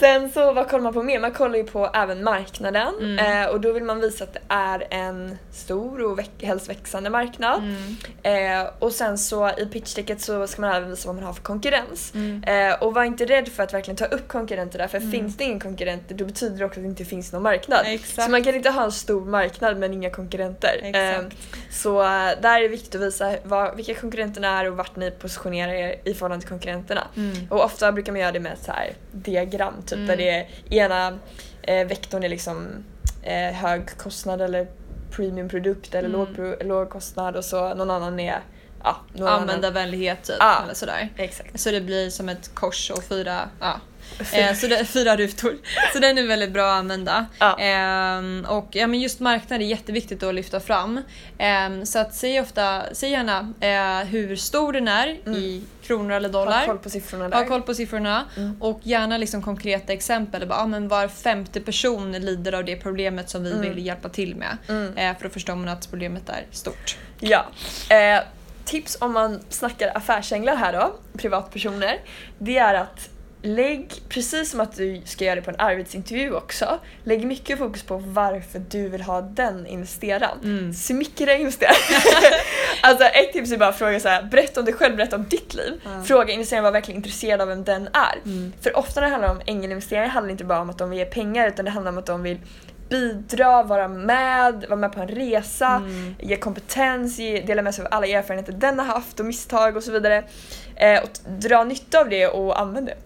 sen 0.00 0.30
så 0.30 0.52
vad 0.52 0.68
kollar 0.68 0.82
man 0.82 0.92
på 0.92 1.02
mer? 1.02 1.20
Man 1.20 1.32
kollar 1.32 1.56
ju 1.56 1.64
på 1.64 1.90
även 1.94 2.24
marknaden 2.24 2.94
Mm. 3.00 3.42
eh, 3.42 3.48
och 3.48 3.60
då 3.60 3.72
vill 3.72 3.84
man 3.84 4.00
visa 4.00 4.24
att 4.24 4.32
det 4.32 4.40
är 4.48 4.86
en 4.90 5.38
stor 5.52 6.02
och 6.02 6.18
väx- 6.18 6.30
helst 6.42 6.68
växande 6.68 7.10
marknad. 7.10 7.58
Mm. 8.22 8.62
Eh, 8.62 8.68
och 8.78 8.92
sen 8.92 9.18
så 9.18 9.50
i 9.58 9.66
pitchdecket 9.66 10.20
så 10.20 10.46
ska 10.46 10.60
man 10.62 10.74
även 10.74 10.90
visa 10.90 11.06
vad 11.08 11.14
man 11.16 11.24
har 11.24 11.32
för 11.32 11.42
konkurrens. 11.42 12.12
Mm. 12.14 12.44
Eh, 12.44 12.82
och 12.82 12.94
var 12.94 13.04
inte 13.04 13.24
rädd 13.24 13.48
för 13.48 13.62
att 13.62 13.74
verkligen 13.74 13.96
ta 13.96 14.04
upp 14.04 14.28
konkurrenter 14.28 14.78
där 14.78 14.88
för 14.88 15.00
finns 15.00 15.36
det 15.36 15.44
ingen 15.44 15.60
konkurrenter 15.60 16.14
då 16.14 16.24
betyder 16.24 16.58
det 16.58 16.64
också 16.64 16.80
att 16.80 16.84
det 16.84 16.88
inte 16.88 17.04
finns 17.04 17.32
någon 17.32 17.42
marknad. 17.42 17.80
Exakt. 17.86 18.22
Så 18.24 18.30
man 18.30 18.44
kan 18.44 18.54
inte 18.54 18.70
ha 18.70 18.84
en 18.84 18.92
stor 18.92 19.24
marknad 19.24 19.76
men 19.78 19.92
inga 19.92 20.10
konkurrenter. 20.10 20.80
Eh, 20.82 21.20
så 21.70 22.02
där 22.42 22.56
är 22.58 22.62
det 22.62 22.68
viktigt 22.68 22.94
att 22.94 23.00
visa 23.00 23.34
vad, 23.44 23.76
vilka 23.76 23.94
konkurrenterna 23.94 24.60
är 24.60 24.70
och 24.70 24.76
vart 24.76 24.96
ni 24.96 25.05
positionerar 25.10 25.72
er 25.72 25.96
i 26.04 26.14
förhållande 26.14 26.40
till 26.42 26.48
konkurrenterna. 26.50 27.06
Mm. 27.16 27.32
Och 27.50 27.64
ofta 27.64 27.92
brukar 27.92 28.12
man 28.12 28.20
göra 28.20 28.32
det 28.32 28.40
med 28.40 28.52
ett 28.52 28.62
så 28.64 28.72
här 28.72 28.92
diagram 29.12 29.74
typ 29.82 29.92
Mm. 29.92 30.06
där 30.06 30.16
det 30.16 30.30
är 30.30 30.46
ena 30.70 31.18
eh, 31.62 31.86
vektorn 31.86 32.22
är 32.24 32.28
liksom 32.28 32.68
eh, 33.22 33.52
hög 33.54 33.98
kostnad 33.98 34.40
eller 34.40 34.66
premiumprodukt 35.10 35.94
eller 35.94 36.08
Mm. 36.08 36.34
låg, 36.34 36.66
låg 36.66 36.90
kostnad 36.90 37.36
och 37.36 37.44
så 37.44 37.74
någon 37.74 37.90
annan 37.90 38.20
är 38.20 38.40
ja. 38.82 39.28
Användarvänlighet 39.28 40.22
typ. 40.24 40.36
Ja. 40.40 40.60
Eller 40.64 40.74
sådär. 40.74 41.08
Exakt. 41.16 41.60
Så 41.60 41.70
det 41.70 41.80
blir 41.80 42.10
som 42.10 42.28
ett 42.28 42.50
kors 42.54 42.90
och 42.90 43.04
fyra, 43.04 43.48
ja. 43.60 43.80
Eh, 44.32 44.54
så 44.54 44.66
det, 44.66 44.84
fyra 44.84 45.16
rutor. 45.16 45.56
Så 45.92 45.98
den 45.98 46.18
är 46.18 46.26
väldigt 46.26 46.50
bra 46.52 46.66
att 46.72 46.78
använda. 46.78 47.26
Ja. 47.38 47.58
Ehm, 47.58 48.46
och 48.48 48.68
ja, 48.70 48.86
men 48.86 49.00
just 49.00 49.20
marknad 49.20 49.60
är 49.60 49.64
jätteviktigt 49.66 50.22
att 50.22 50.34
lyfta 50.34 50.60
fram. 50.60 51.00
Ehm, 51.38 51.86
så 51.86 51.98
att 51.98 52.14
säg, 52.14 52.40
ofta, 52.40 52.82
säg 52.92 53.10
gärna 53.10 53.52
eh, 53.60 54.06
hur 54.08 54.36
stor 54.36 54.72
den 54.72 54.88
är 54.88 55.06
i 55.28 55.64
kronor 55.82 56.12
eller 56.12 56.28
dollar. 56.28 56.52
Mm. 56.52 56.60
Ha 56.60 56.66
koll 56.66 56.78
på 56.78 56.90
siffrorna 56.90 57.28
där. 57.28 57.36
Ha 57.36 57.44
koll 57.46 57.62
på 57.62 57.74
siffrorna 57.74 58.24
Mm. 58.36 58.62
och 58.62 58.80
gärna 58.82 59.18
liksom 59.18 59.42
konkreta 59.42 59.92
exempel. 59.92 60.46
Bara, 60.46 60.58
ah, 60.58 60.66
men 60.66 60.88
var 60.88 61.08
femte 61.08 61.60
person 61.60 62.12
lider 62.12 62.52
av 62.52 62.64
det 62.64 62.76
problemet 62.76 63.30
som 63.30 63.42
vi 63.44 63.50
Mm. 63.52 63.62
vill 63.62 63.86
hjälpa 63.86 64.08
till 64.08 64.36
med. 64.36 64.56
Mm. 64.68 64.96
Eh, 64.96 65.16
för 65.18 65.24
då 65.24 65.30
förstår 65.30 65.54
man 65.54 65.68
att 65.68 65.90
problemet 65.90 66.28
är 66.28 66.44
stort. 66.50 66.96
Ja. 67.20 67.44
Tips 68.66 68.96
om 69.00 69.12
man 69.12 69.40
snackar 69.48 69.96
affärsänglar 69.96 70.56
här 70.56 70.72
då, 70.72 70.94
privatpersoner, 71.18 72.00
det 72.38 72.58
är 72.58 72.74
att 72.74 73.08
lägg, 73.46 74.02
precis 74.08 74.50
som 74.50 74.60
att 74.60 74.76
du 74.76 75.02
ska 75.04 75.24
göra 75.24 75.34
det 75.34 75.42
på 75.42 75.50
en 75.50 75.60
arbetsintervju 75.60 76.32
också, 76.32 76.78
lägg 77.04 77.26
mycket 77.26 77.58
fokus 77.58 77.82
på 77.82 77.96
varför 77.96 78.58
du 78.70 78.88
vill 78.88 79.02
ha 79.02 79.20
den 79.20 79.66
investeraren. 79.66 80.38
Mm. 80.44 80.74
Smickra 80.74 81.34
investeraren. 81.34 81.76
alltså 82.82 83.04
ett 83.04 83.32
tips 83.32 83.52
är 83.52 83.56
bara 83.56 83.68
att 83.68 83.78
fråga 83.78 84.00
så 84.00 84.08
här, 84.08 84.22
berätta 84.22 84.60
om 84.60 84.66
dig 84.66 84.74
själv, 84.74 84.96
berätta 84.96 85.16
om 85.16 85.24
ditt 85.28 85.54
liv. 85.54 85.80
Ja. 85.84 86.02
Fråga 86.04 86.32
investeraren 86.32 86.64
var 86.64 86.72
verkligen 86.72 86.96
intresserad 86.98 87.40
av 87.40 87.48
vem 87.48 87.64
den 87.64 87.88
är. 87.92 88.18
Mm. 88.24 88.52
För 88.60 88.76
ofta 88.76 89.00
när 89.00 89.06
det 89.06 89.12
handlar 89.12 89.30
om 89.30 89.40
ängelinvesteringar 89.46 90.08
handlar 90.08 90.28
det 90.28 90.32
inte 90.32 90.44
bara 90.44 90.60
om 90.60 90.70
att 90.70 90.78
de 90.78 90.90
vill 90.90 90.98
ge 90.98 91.04
pengar 91.04 91.48
utan 91.48 91.64
det 91.64 91.70
handlar 91.70 91.92
om 91.92 91.98
att 91.98 92.06
de 92.06 92.22
vill 92.22 92.38
bidra, 92.88 93.62
vara 93.62 93.88
med, 93.88 94.64
vara 94.68 94.76
med 94.80 94.92
på 94.92 95.00
en 95.00 95.08
resa, 95.08 95.76
Mm. 95.76 96.14
ge 96.18 96.36
kompetens, 96.36 97.18
ge, 97.18 97.40
dela 97.40 97.62
med 97.62 97.74
sig 97.74 97.84
av 97.84 97.92
alla 97.92 98.06
erfarenheter 98.06 98.52
den 98.52 98.78
har 98.78 98.86
haft 98.86 99.20
och 99.20 99.26
misstag 99.26 99.76
och 99.76 99.82
så 99.82 99.92
vidare. 99.92 100.24
Eh, 100.76 101.02
och 101.02 101.08
dra 101.28 101.64
nytta 101.64 102.00
av 102.00 102.08
det 102.08 102.26
och 102.26 102.60
använd 102.60 102.86
det 102.86 102.96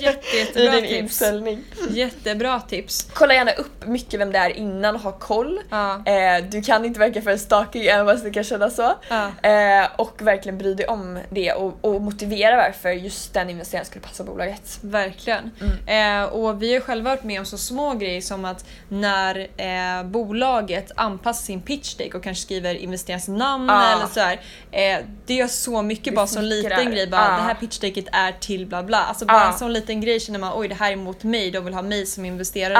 Jätte, 0.00 0.26
i 0.36 0.38
jättebra 0.40 0.72
din 0.72 0.82
tips. 0.82 0.92
inställning. 0.98 1.62
Jättebra 1.90 2.60
tips. 2.60 3.06
Kolla 3.12 3.34
gärna 3.34 3.52
upp 3.52 3.86
mycket 3.86 4.20
vem 4.20 4.32
det 4.32 4.38
är 4.38 4.50
innan 4.50 4.94
och 4.94 5.00
ha 5.00 5.12
koll. 5.12 5.60
Ja. 5.70 6.02
Eh, 6.06 6.44
du 6.50 6.62
kan 6.62 6.84
inte 6.84 7.00
verka 7.00 7.22
för 7.22 7.36
stalking 7.36 7.82
även 7.86 8.06
fast 8.06 8.24
det 8.24 8.30
kan 8.30 8.44
kännas 8.44 8.76
så. 8.76 8.92
Ja. 9.08 9.48
Eh, 9.50 9.88
och 9.96 10.22
verkligen 10.22 10.58
bry 10.58 10.74
dig 10.74 10.86
om 10.86 11.18
det 11.30 11.52
och, 11.52 11.78
och 11.80 12.00
motivera 12.02 12.56
varför 12.56 12.90
just 12.90 13.34
den 13.34 13.50
investeraren 13.50 13.86
skulle 13.86 14.02
passa 14.04 14.24
bolaget. 14.24 14.78
Verkligen. 14.80 15.50
Mm. 15.86 16.22
Eh, 16.22 16.28
och 16.28 16.62
vi 16.62 16.74
har 16.74 16.80
själva 16.80 17.10
varit 17.10 17.24
med 17.24 17.40
om 17.40 17.46
så 17.46 17.58
små 17.58 17.94
grejer 17.94 18.20
som 18.20 18.44
att 18.44 18.64
när 18.88 19.38
eh, 19.56 20.04
bolaget 20.04 20.90
anpassar 20.96 21.44
sin 21.44 21.60
pitch 21.62 21.94
deck 21.94 22.14
och 22.14 22.22
kanske 22.22 22.42
skriver 22.42 22.74
investeringsnamn 22.74 23.70
Ah. 23.70 23.92
eller 23.96 24.06
så 24.06 24.20
här, 24.20 24.40
eh, 24.72 25.04
Det 25.26 25.34
gör 25.34 25.46
så 25.46 25.82
mycket 25.82 26.14
bara 26.14 26.26
som 26.26 26.42
liten 26.42 26.87
smickrar. 26.88 26.96
grej. 27.04 27.06
Bara, 27.10 27.28
Ah. 27.34 27.36
Det 27.36 27.42
här 27.42 27.54
pitch 27.54 27.78
decket 27.78 28.04
är 28.12 28.32
till 28.32 28.66
bla 28.66 28.82
bla. 28.82 28.98
Alltså 28.98 29.26
bara 29.26 29.40
Ah. 29.44 29.52
en 29.52 29.58
sån 29.58 29.72
liten 29.72 30.00
grej 30.00 30.20
känner 30.20 30.38
man 30.38 30.52
oj 30.56 30.68
det 30.68 30.74
här 30.74 30.92
är 30.92 30.96
mot 30.96 31.22
mig, 31.24 31.50
de 31.50 31.64
vill 31.64 31.74
ha 31.74 31.82
mig 31.82 32.06
som 32.06 32.24
investerare. 32.24 32.78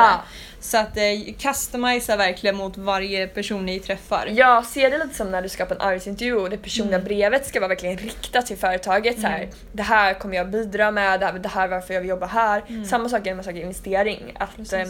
Så 0.61 0.79
att 0.79 0.97
eh, 0.97 1.35
customisa 1.39 2.17
verkligen 2.17 2.57
mot 2.57 2.77
varje 2.77 3.27
person 3.27 3.67
ni 3.67 3.81
träffar. 3.81 4.27
Jag 4.33 4.67
ser 4.67 4.91
det 4.91 4.99
lite 4.99 5.15
som 5.15 5.31
när 5.31 5.43
du 5.43 5.49
skapar 5.49 5.75
en 5.75 5.81
arbetsintervju 5.81 6.35
och 6.35 6.51
det 6.51 6.57
personliga 6.57 6.97
Mm. 6.97 7.05
brevet 7.09 7.47
ska 7.47 7.61
vara 7.61 7.69
verkligen 7.69 7.97
riktat 7.97 8.47
till 8.47 8.57
företaget. 8.57 9.21
Så 9.21 9.27
här, 9.27 9.49
det 9.73 9.83
här 9.83 10.15
kommer 10.15 10.37
jag 10.37 10.51
bidra 10.51 10.91
med, 10.91 11.21
det 11.21 11.27
här, 11.27 11.33
det 11.39 11.49
här 11.49 11.65
är 11.65 11.69
varför 11.69 11.95
jag 11.95 12.01
vill 12.01 12.11
jobba 12.11 12.27
här. 12.27 12.85
Samma 12.87 13.09
sak 13.09 13.27
är 13.27 13.35
med 13.35 13.45
saker 13.45 13.61
investering. 13.61 14.33
Att 14.39 14.73
eh, 14.73 14.83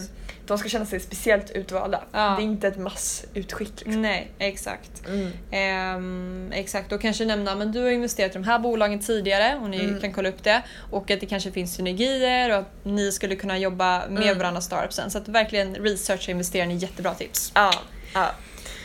de 0.47 0.57
ska 0.57 0.69
känna 0.69 0.85
sig 0.85 0.99
speciellt 0.99 1.51
utvalda. 1.51 2.03
Ja. 2.11 2.35
Det 2.37 2.41
är 2.41 2.45
inte 2.45 2.67
ett 2.67 2.77
massutskick. 2.77 3.81
Liksom. 3.85 4.01
Nej, 4.01 4.31
exakt. 4.39 5.07
Mm. 5.07 5.31
Ehm, 5.51 6.51
exakt, 6.53 6.91
och 6.91 7.01
kanske 7.01 7.25
nämna 7.25 7.55
men 7.55 7.71
du 7.71 7.79
har 7.83 7.89
investerat 7.89 8.31
i 8.31 8.33
de 8.33 8.43
här 8.43 8.59
bolagen 8.59 8.99
tidigare 8.99 9.59
och 9.61 9.69
ni 9.69 9.79
Mm. 9.83 10.01
kan 10.01 10.13
kolla 10.13 10.29
upp 10.29 10.43
det. 10.43 10.61
Och 10.91 11.11
att 11.11 11.19
det 11.19 11.25
kanske 11.25 11.51
finns 11.51 11.75
synergier 11.75 12.49
och 12.49 12.57
att 12.57 12.71
ni 12.85 13.11
skulle 13.11 13.35
kunna 13.35 13.57
jobba 13.57 14.07
med 14.09 14.23
Mm. 14.23 14.37
varandra 14.37 14.61
startup 14.61 14.93
sen. 14.93 15.11
Så 15.11 15.17
att 15.17 15.27
verkligen 15.27 15.58
researcha 15.65 16.31
investeraren 16.31 16.71
är 16.71 16.75
jättebra 16.75 17.13
tips. 17.13 17.51
Ja, 17.55 17.73
ja. 18.13 18.31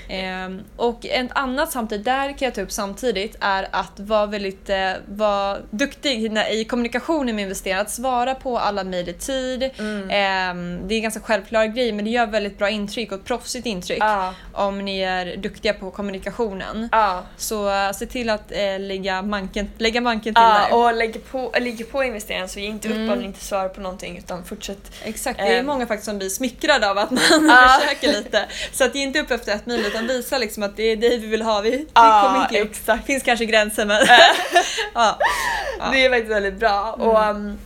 Ehm, 0.08 0.60
och 0.76 1.06
ett 1.06 1.30
annat 1.34 1.72
samtidigt, 1.72 2.04
där 2.04 2.28
kan 2.38 2.46
jag 2.46 2.54
ta 2.54 2.60
upp 2.60 2.72
samtidigt, 2.72 3.36
är 3.40 3.68
att 3.70 3.92
vara 4.00 4.26
väldigt 4.26 4.70
eh, 4.70 4.92
vara 5.06 5.58
duktig 5.70 6.32
när, 6.32 6.52
i 6.52 6.64
kommunikationen 6.64 7.36
med 7.36 7.42
investerare. 7.42 7.80
Att 7.80 7.90
svara 7.90 8.34
på 8.34 8.58
alla 8.58 8.84
mejl 8.84 9.08
i 9.08 9.12
tid. 9.12 9.62
Ehm, 10.10 10.88
det 10.88 10.94
är 10.94 10.96
en 10.96 11.02
ganska 11.02 11.20
självklar 11.20 11.66
grej 11.66 11.92
men 11.92 12.04
det 12.04 12.10
gör 12.10 12.26
väldigt 12.26 12.58
bra 12.58 12.70
intryck 12.70 13.12
och 13.12 13.18
ett 13.18 13.24
proffsigt 13.24 13.66
intryck 13.66 13.98
Ja. 14.00 14.34
om 14.52 14.84
ni 14.84 15.00
är 15.00 15.36
duktiga 15.36 15.72
på 15.74 15.90
kommunikationen. 15.90 16.88
Ja. 16.92 17.22
Så 17.36 17.68
eh, 17.70 17.92
se 17.92 18.06
till 18.06 18.30
att 18.30 18.52
eh, 18.52 18.80
lägga, 18.80 19.22
manken, 19.22 19.70
lägga 19.78 20.00
manken 20.00 20.34
till 20.34 20.42
Ja, 20.42 20.66
där. 20.70 20.76
och 20.76 20.94
lägger 20.94 21.20
på, 21.20 21.52
ligger 21.60 21.84
på 21.84 22.04
investeraren 22.04 22.48
så 22.48 22.60
ge 22.60 22.66
inte 22.66 22.88
upp 22.88 22.94
Mm. 22.94 23.10
om 23.12 23.18
ni 23.18 23.24
inte 23.24 23.44
svarar 23.44 23.68
på 23.68 23.80
någonting 23.80 24.18
utan 24.18 24.44
fortsätt. 24.44 24.92
Exakt, 25.04 25.38
det 25.38 25.44
är 25.44 25.60
Ehm. 25.60 25.66
många 25.66 25.86
faktiskt 25.86 26.04
som 26.08 26.18
blir 26.18 26.28
smickrade 26.28 26.90
av 26.90 26.98
att 26.98 27.10
man 27.10 27.18
försöker 27.80 28.12
lite. 28.12 28.44
Så 28.72 28.84
att 28.84 28.94
ge 28.94 29.02
inte 29.02 29.20
upp 29.20 29.30
efter 29.30 29.52
ett 29.54 29.66
mejl 29.66 29.86
utan 29.94 30.06
visa 30.06 30.38
liksom 30.38 30.62
att 30.62 30.76
det 30.76 30.82
är 30.82 30.96
dig 30.96 31.18
vi 31.18 31.26
vill 31.26 31.42
ha. 31.42 31.60
Vi, 31.60 31.70
vi 31.70 31.86
kommer 31.94 32.42
inte 32.42 32.54
ge 32.54 32.62
upp. 32.62 32.70
exakt. 32.70 33.06
finns 33.06 33.22
kanske 33.22 33.44
gränser 33.44 33.86
men... 33.86 34.00
ja. 34.94 35.18
Ja. 35.78 35.90
Det 35.92 36.04
är 36.04 36.10
faktiskt 36.10 36.32
väldigt 36.32 36.58
bra. 36.58 36.92
Och, 36.92 37.30
um, 37.30 37.58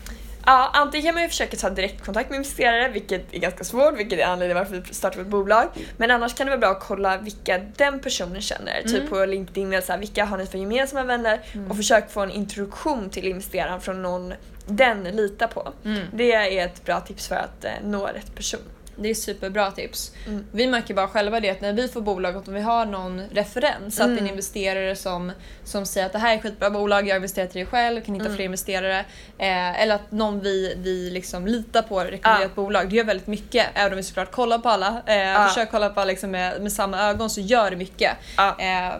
ja, 0.47 0.70
antingen 0.75 1.06
kan 1.06 1.14
man 1.14 1.23
ju 1.23 1.28
försöka 1.28 1.56
ta 1.56 1.70
direktkontakt 1.70 2.30
med 2.30 2.37
investerare, 2.37 2.88
vilket 2.88 3.35
är 3.35 3.38
ganska 3.38 3.64
svårt, 3.64 3.99
vilket 3.99 4.18
är 4.18 4.25
anledningen 4.25 4.56
varför 4.56 4.85
vi 4.88 4.94
startar 4.94 5.20
ett 5.20 5.26
bolag. 5.26 5.68
Men 5.97 6.11
annars 6.11 6.35
kan 6.35 6.47
det 6.47 6.50
vara 6.50 6.61
bra 6.61 6.70
att 6.70 6.80
kolla 6.80 7.16
vilka 7.16 7.58
den 7.76 8.00
personen 8.00 8.40
känner, 8.40 8.82
typ 8.82 9.11
på 9.11 9.25
LinkedIn, 9.25 9.73
eller 9.73 9.82
så 9.82 9.92
här, 9.92 9.99
vilka 9.99 10.25
har 10.25 10.38
ni 10.38 10.47
för 10.47 10.58
gemensamma 10.58 11.04
vänner? 11.04 11.40
Och 11.70 11.76
försök 11.76 12.11
få 12.11 12.20
en 12.20 12.30
introduktion 12.30 13.11
till 13.11 13.26
investeraren 13.26 13.80
från 13.80 14.02
någon 14.02 14.35
den 14.66 15.04
litar 15.04 15.47
på. 15.47 15.73
Mm. 15.85 16.06
Det 16.12 16.32
är 16.32 16.64
ett 16.64 16.85
bra 16.85 17.00
tips 17.00 17.28
för 17.28 17.37
att 17.37 17.64
eh, 17.64 17.70
nå 17.85 18.06
rätt 18.06 18.35
person. 18.35 18.61
Det 19.00 19.09
är 19.11 19.14
superbra 19.14 19.71
tips. 19.71 20.12
Mm. 20.26 20.45
Vi 20.52 20.67
märker 20.67 20.95
bara 20.95 21.09
själva 21.09 21.40
det 21.40 21.50
att 21.50 21.61
när 21.61 21.73
vi 21.73 21.88
får 21.88 22.00
bolag 22.00 22.37
och 22.37 22.49
om 22.49 22.55
vi 22.55 22.61
har 22.61 22.87
någon 22.87 23.23
referens, 23.33 24.00
att 24.00 24.07
det 24.07 24.12
är 24.12 24.12
en 24.12 24.19
Mm. 24.19 24.31
investerare 24.31 24.97
som, 24.97 25.33
som 25.64 25.87
säger 25.87 26.07
att 26.07 26.12
det 26.12 26.19
här 26.19 26.33
är 26.33 26.37
ett 26.37 26.43
skitbra 26.43 26.71
bolag, 26.71 27.07
jag 27.09 27.14
har 27.14 27.17
investerat 27.17 27.57
i 27.57 27.59
det 27.59 27.67
själv, 27.67 28.00
kan 28.00 28.14
hitta 28.14 28.25
Mm. 28.26 28.37
fler 28.37 28.45
investerare. 28.45 28.99
Eh, 29.38 29.83
eller 29.83 29.95
att 29.95 30.12
någon 30.12 30.40
vi, 30.40 30.75
vi 30.78 31.11
liksom 31.11 31.47
litar 31.47 31.83
på 31.83 32.00
rekommenderar 32.00 32.47
ett 32.47 32.55
bolag. 32.55 32.90
Det 32.90 32.97
gör 32.97 33.05
väldigt 33.05 33.26
mycket. 33.26 33.67
Även 33.75 33.93
om 33.93 33.97
vi 33.97 34.02
såklart 34.02 34.31
kollar 34.33 34.59
på 34.59 34.69
alla. 34.69 35.02
Eh, 35.07 35.17
Ja. 35.17 35.49
Försök 35.49 35.71
kolla 35.71 35.90
på 35.90 36.00
alla 36.00 36.09
liksom 36.11 36.31
med, 36.31 36.62
med 36.62 36.73
samma 36.73 37.02
ögon 37.02 37.31
så 37.31 37.40
gör 37.40 37.71
det 37.71 37.76
mycket. 37.76 38.12
Ja. 38.37 38.57
Eh, 38.61 38.95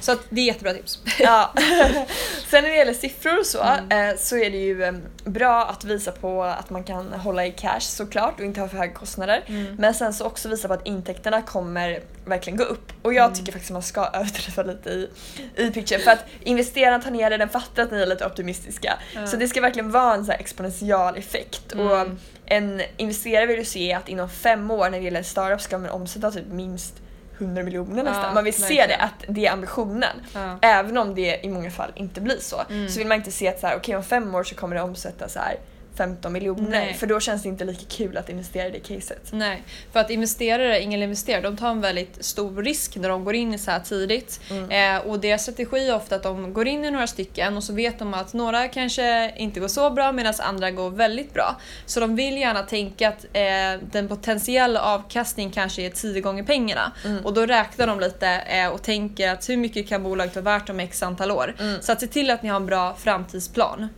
så 0.00 0.12
att 0.12 0.20
det 0.30 0.40
är 0.40 0.44
jättebra 0.44 0.72
tips. 0.74 0.98
Ja. 1.18 1.52
Sen 2.50 2.62
när 2.64 2.70
det 2.70 2.76
gäller 2.76 2.94
siffror 2.94 3.38
och 3.38 3.46
så, 3.46 3.62
Mm. 3.62 4.10
eh, 4.10 4.16
så 4.18 4.36
är 4.36 4.50
det 4.50 4.56
ju 4.58 4.84
eh, 4.84 4.92
bra 5.24 5.64
att 5.64 5.84
visa 5.84 6.12
på 6.12 6.42
att 6.44 6.70
man 6.70 6.84
kan 6.84 7.12
hålla 7.12 7.46
i 7.46 7.50
cash 7.52 7.80
såklart 7.80 8.38
och 8.40 8.44
inte 8.44 8.60
ha 8.60 8.68
för 8.68 8.76
höga 8.76 8.92
kostnader. 8.92 9.44
Mm. 9.46 9.74
Men 9.78 9.94
sen 9.94 10.12
så 10.14 10.24
också 10.24 10.48
visa 10.48 10.68
på 10.68 10.74
att 10.74 10.86
intäkterna 10.86 11.42
kommer 11.42 12.00
verkligen 12.24 12.56
gå 12.56 12.64
upp. 12.64 12.92
Och 13.02 13.14
jag 13.14 13.24
Mm. 13.24 13.34
tycker 13.38 13.52
faktiskt 13.52 13.70
att 13.70 13.74
man 13.74 13.82
ska 13.82 14.04
överdriva 14.12 14.62
lite 14.62 14.90
i, 14.90 15.08
i 15.56 15.70
pitchen 15.70 16.00
för 16.00 16.10
att 16.10 16.24
investeraren 16.40 17.00
tar 17.02 17.10
ner 17.10 17.30
det, 17.30 17.36
den 17.36 17.48
fattar 17.48 17.82
att 17.82 17.90
ni 17.90 18.02
är 18.02 18.06
lite 18.06 18.26
optimistiska. 18.26 18.98
Ja. 19.14 19.26
Så 19.26 19.36
det 19.36 19.48
ska 19.48 19.60
verkligen 19.60 19.90
vara 19.90 20.14
en 20.14 20.24
så 20.24 20.32
här 20.32 20.38
exponential 20.38 21.16
effekt. 21.16 21.72
Mm. 21.72 21.86
Och 21.86 22.06
en 22.46 22.82
investerare 22.96 23.46
vill 23.46 23.58
ju 23.58 23.64
se 23.64 23.92
att 23.92 24.08
inom 24.08 24.28
fem 24.28 24.70
år 24.70 24.90
när 24.90 24.98
det 24.98 25.04
gäller 25.04 25.22
startup 25.22 25.60
ska 25.60 25.78
man 25.78 25.90
omsätta 25.90 26.30
typ 26.30 26.46
minst 26.46 26.94
100 27.38 27.62
miljoner 27.62 28.02
nästan. 28.02 28.24
Ja, 28.24 28.34
man 28.34 28.44
vill 28.44 28.54
se 28.54 28.62
verkligen. 28.62 28.88
det, 28.88 28.96
att 28.96 29.24
det 29.28 29.46
är 29.46 29.52
ambitionen. 29.52 30.16
Ja. 30.34 30.58
Även 30.62 30.98
om 30.98 31.14
det 31.14 31.40
i 31.44 31.48
många 31.48 31.70
fall 31.70 31.92
inte 31.94 32.20
blir 32.20 32.38
så. 32.38 32.62
Mm. 32.70 32.88
Så 32.88 32.98
vill 32.98 33.06
man 33.06 33.16
inte 33.16 33.30
se 33.30 33.48
att 33.48 33.60
så 33.60 33.66
här, 33.66 33.76
okej 33.76 33.96
om 33.96 34.04
fem 34.04 34.34
år 34.34 34.44
så 34.44 34.54
kommer 34.54 34.76
det 34.76 34.82
omsätta 34.82 35.28
så 35.28 35.38
här 35.38 35.56
15 35.96 36.32
miljoner. 36.32 36.70
Nej. 36.70 36.94
För 36.94 37.06
då 37.06 37.20
känns 37.20 37.42
det 37.42 37.48
inte 37.48 37.64
lika 37.64 37.84
kul 37.88 38.16
att 38.16 38.28
investera 38.28 38.68
i 38.68 38.70
det 38.70 38.78
caset. 38.78 39.28
Nej, 39.32 39.62
för 39.92 40.00
att 40.00 40.10
investerare, 40.10 40.80
investerare, 40.80 41.42
de 41.42 41.56
tar 41.56 41.70
en 41.70 41.80
väldigt 41.80 42.24
stor 42.24 42.62
risk 42.62 42.96
när 42.96 43.08
de 43.08 43.24
går 43.24 43.34
in 43.34 43.58
så 43.58 43.70
här 43.70 43.80
tidigt. 43.80 44.40
Mm. 44.50 44.96
Eh, 44.96 45.06
och 45.06 45.20
deras 45.20 45.42
strategi 45.42 45.88
är 45.88 45.94
ofta 45.94 46.16
att 46.16 46.22
de 46.22 46.52
går 46.52 46.68
in 46.68 46.84
i 46.84 46.90
några 46.90 47.06
stycken 47.06 47.56
och 47.56 47.64
så 47.64 47.72
vet 47.72 47.98
de 47.98 48.14
att 48.14 48.32
några 48.32 48.68
kanske 48.68 49.34
inte 49.36 49.60
går 49.60 49.68
så 49.68 49.90
bra 49.90 50.12
medan 50.12 50.34
andra 50.38 50.70
går 50.70 50.90
väldigt 50.90 51.34
bra. 51.34 51.56
Så 51.86 52.00
de 52.00 52.16
vill 52.16 52.36
gärna 52.36 52.62
tänka 52.62 53.08
att 53.08 53.24
eh, 53.24 53.88
den 53.92 54.08
potentiella 54.08 54.80
avkastningen 54.80 55.52
kanske 55.52 55.82
är 55.82 55.90
10 55.90 56.20
gånger 56.20 56.42
pengarna. 56.42 56.92
Mm. 57.04 57.26
Och 57.26 57.34
då 57.34 57.46
räknar 57.46 57.86
de 57.86 58.00
lite 58.00 58.28
eh, 58.28 58.68
och 58.68 58.82
tänker 58.82 59.30
att 59.30 59.48
hur 59.48 59.56
mycket 59.56 59.88
kan 59.88 60.02
bolaget 60.02 60.36
vara 60.36 60.58
värt 60.58 60.70
om 60.70 60.80
x 60.80 61.02
antal 61.02 61.30
år. 61.30 61.54
Mm. 61.58 61.82
Så 61.82 61.92
att 61.92 62.00
se 62.00 62.06
till 62.06 62.30
att 62.30 62.42
ni 62.42 62.48
har 62.48 62.56
en 62.56 62.66
bra 62.66 62.94
framtidsplan. 62.94 63.88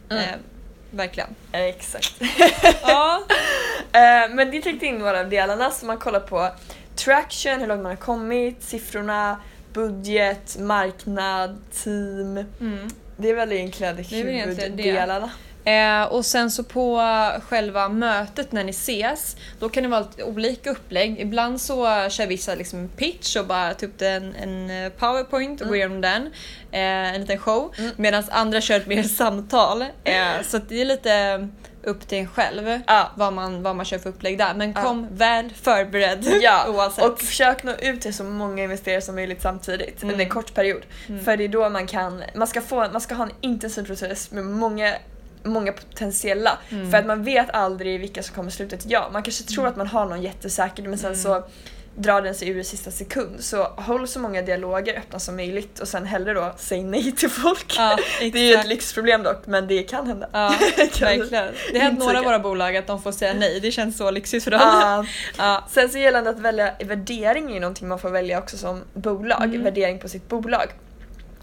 Verkligen. 0.95 1.29
Exakt. 1.53 2.15
ja. 2.83 3.23
Eh, 3.93 4.35
men 4.35 4.51
det 4.51 4.61
täckte 4.61 4.87
in 4.87 4.99
några 4.99 5.21
av 5.21 5.29
delarna 5.29 5.71
så 5.71 5.87
man 5.87 5.99
kollar 5.99 6.21
på 6.21 6.51
traction, 6.97 7.61
hur 7.61 7.67
långt 7.67 7.83
man 7.83 7.93
har 7.93 7.97
kommit, 7.97 8.63
siffrorna, 8.63 9.41
budget, 9.73 10.57
marknad, 10.59 11.59
team. 11.73 12.45
Mm. 12.61 12.89
Det 13.17 13.31
är 13.31 13.35
väl 13.35 13.53
egentligen 13.53 13.97
egentligen 14.29 14.77
det. 14.77 14.83
Eh, 15.65 16.03
och 16.03 16.27
sen 16.27 16.51
så 16.51 16.65
på 16.65 17.03
själva 17.49 17.89
mötet 17.89 18.53
när 18.53 18.65
ni 18.65 18.71
ses, 18.71 19.37
då 19.59 19.69
kan 19.69 19.83
det 19.83 19.89
vara 19.89 20.01
lite 20.01 20.25
olika 20.25 20.71
upplägg. 20.71 21.21
Ibland 21.21 21.61
så 21.61 21.85
kör 22.11 22.27
vissa 22.27 22.55
liksom 22.55 22.89
pitch 22.97 23.37
och 23.37 23.47
bara 23.47 23.75
tar 23.75 23.87
upp 23.87 24.03
en, 24.03 24.35
en 24.35 24.71
eh, 24.85 24.93
powerpoint 24.93 25.61
och 25.61 25.67
går 25.67 25.77
igenom 25.77 26.01
den. 26.01 26.27
Eh, 26.73 27.15
en 27.15 27.21
liten 27.21 27.39
show. 27.39 27.75
Mm. 27.79 27.91
Medan 27.97 28.25
andra 28.31 28.61
kör 28.61 28.77
ett 28.77 28.87
mer 28.87 29.03
samtal. 29.19 29.83
Eh, 30.05 30.43
så 30.43 30.57
att 30.57 30.69
det 30.69 30.81
är 30.81 30.85
lite 30.85 31.49
upp 31.83 32.09
till 32.09 32.19
en 32.19 32.27
själv 32.29 32.81
Ja. 32.87 33.11
vad, 33.17 33.33
man, 33.33 33.63
vad 33.63 33.77
man 33.77 33.85
kör 33.85 33.99
för 33.99 34.11
upplägg 34.11 34.39
där. 34.39 34.55
Men 34.55 34.73
Ja. 34.73 34.83
kom 34.83 35.09
väl 35.17 35.51
förberedd 35.63 36.27
Ja, 36.43 36.67
oavsett. 36.69 37.05
och 37.05 37.21
försök 37.21 37.63
nå 37.63 37.73
ut 37.73 38.01
till 38.01 38.15
så 38.15 38.25
många 38.25 38.63
investerare 38.63 39.01
som 39.01 39.15
möjligt 39.15 39.43
samtidigt 39.43 40.03
Mm. 40.03 40.13
under 40.15 40.25
en 40.25 40.31
kort 40.31 40.55
period. 40.55 40.83
Mm. 41.09 41.25
För 41.25 41.37
det 41.37 41.45
är 41.45 41.49
då 41.49 41.69
man 41.69 41.87
kan, 41.87 42.23
man 42.35 42.47
ska, 42.47 42.61
få, 42.61 42.77
man 42.93 43.01
ska 43.01 43.15
ha 43.15 43.25
en 43.25 43.33
intensiv 43.41 43.83
process 43.87 44.31
med 44.31 44.45
många 44.45 44.95
många 45.45 45.73
potentiella. 45.73 46.59
Mm. 46.71 46.91
För 46.91 46.99
att 46.99 47.07
man 47.07 47.25
vet 47.25 47.51
aldrig 47.51 48.01
vilka 48.01 48.23
som 48.23 48.35
kommer 48.35 48.51
sluta 48.51 48.77
ett 48.77 48.85
ja. 48.89 49.09
Man 49.13 49.23
kanske 49.23 49.45
tror 49.45 49.67
att 49.67 49.77
man 49.77 49.87
har 49.87 50.07
någon 50.07 50.23
jättesäker 50.23 50.83
men 50.83 50.99
sen 50.99 51.11
Mm. 51.13 51.23
så 51.23 51.45
drar 51.97 52.23
den 52.23 52.35
sig 52.35 52.49
ur 52.49 52.59
i 52.59 52.65
sista 52.65 52.91
sekund. 52.91 53.37
Så 53.41 53.63
håll 53.65 54.09
så 54.09 54.21
många 54.21 54.43
dialoger 54.43 54.99
öppna 54.99 55.19
som 55.19 55.37
möjligt 55.37 55.79
och 55.79 55.89
sen 55.89 56.07
hellre 56.07 56.35
då 56.35 56.53
säg 56.57 56.83
nej 56.85 57.13
till 57.13 57.31
folk. 57.31 57.75
Ja, 57.79 57.99
det 58.21 58.39
är 58.39 58.43
ju 58.45 58.55
ett 58.55 58.67
lyxproblem 58.67 59.23
dock 59.23 59.47
men 59.47 59.67
det 59.69 59.83
kan 59.83 60.07
hända. 60.07 60.29
Ja, 60.33 60.55
Kan- 60.93 61.09
verkligen. 61.09 61.47
Det 61.73 61.79
har 61.79 61.85
hänt 61.85 61.99
några 61.99 62.19
av 62.19 62.25
våra 62.25 62.39
bolag 62.39 62.77
att 62.77 62.87
de 62.87 63.03
får 63.03 63.13
säga 63.13 63.35
nej. 63.35 63.61
Det 63.61 63.71
känns 63.71 63.97
så 63.97 64.11
lyxigt 64.11 64.45
för 64.45 64.51
dem. 64.51 64.61
Ja. 64.63 65.05
Ja. 65.39 65.65
Sen 65.71 65.89
så 65.89 65.99
gällande 65.99 66.31
att 66.31 66.39
välja 66.41 66.75
värdering 66.85 67.51
är 67.51 67.55
ju 67.55 67.61
någonting 67.61 67.89
man 67.89 67.99
får 67.99 68.11
välja 68.11 68.39
också 68.39 68.57
som 68.57 68.81
bolag, 68.95 69.45
Mm. 69.45 69.65
värdering 69.65 69.99
på 69.99 70.09
sitt 70.09 70.29
bolag. 70.29 70.67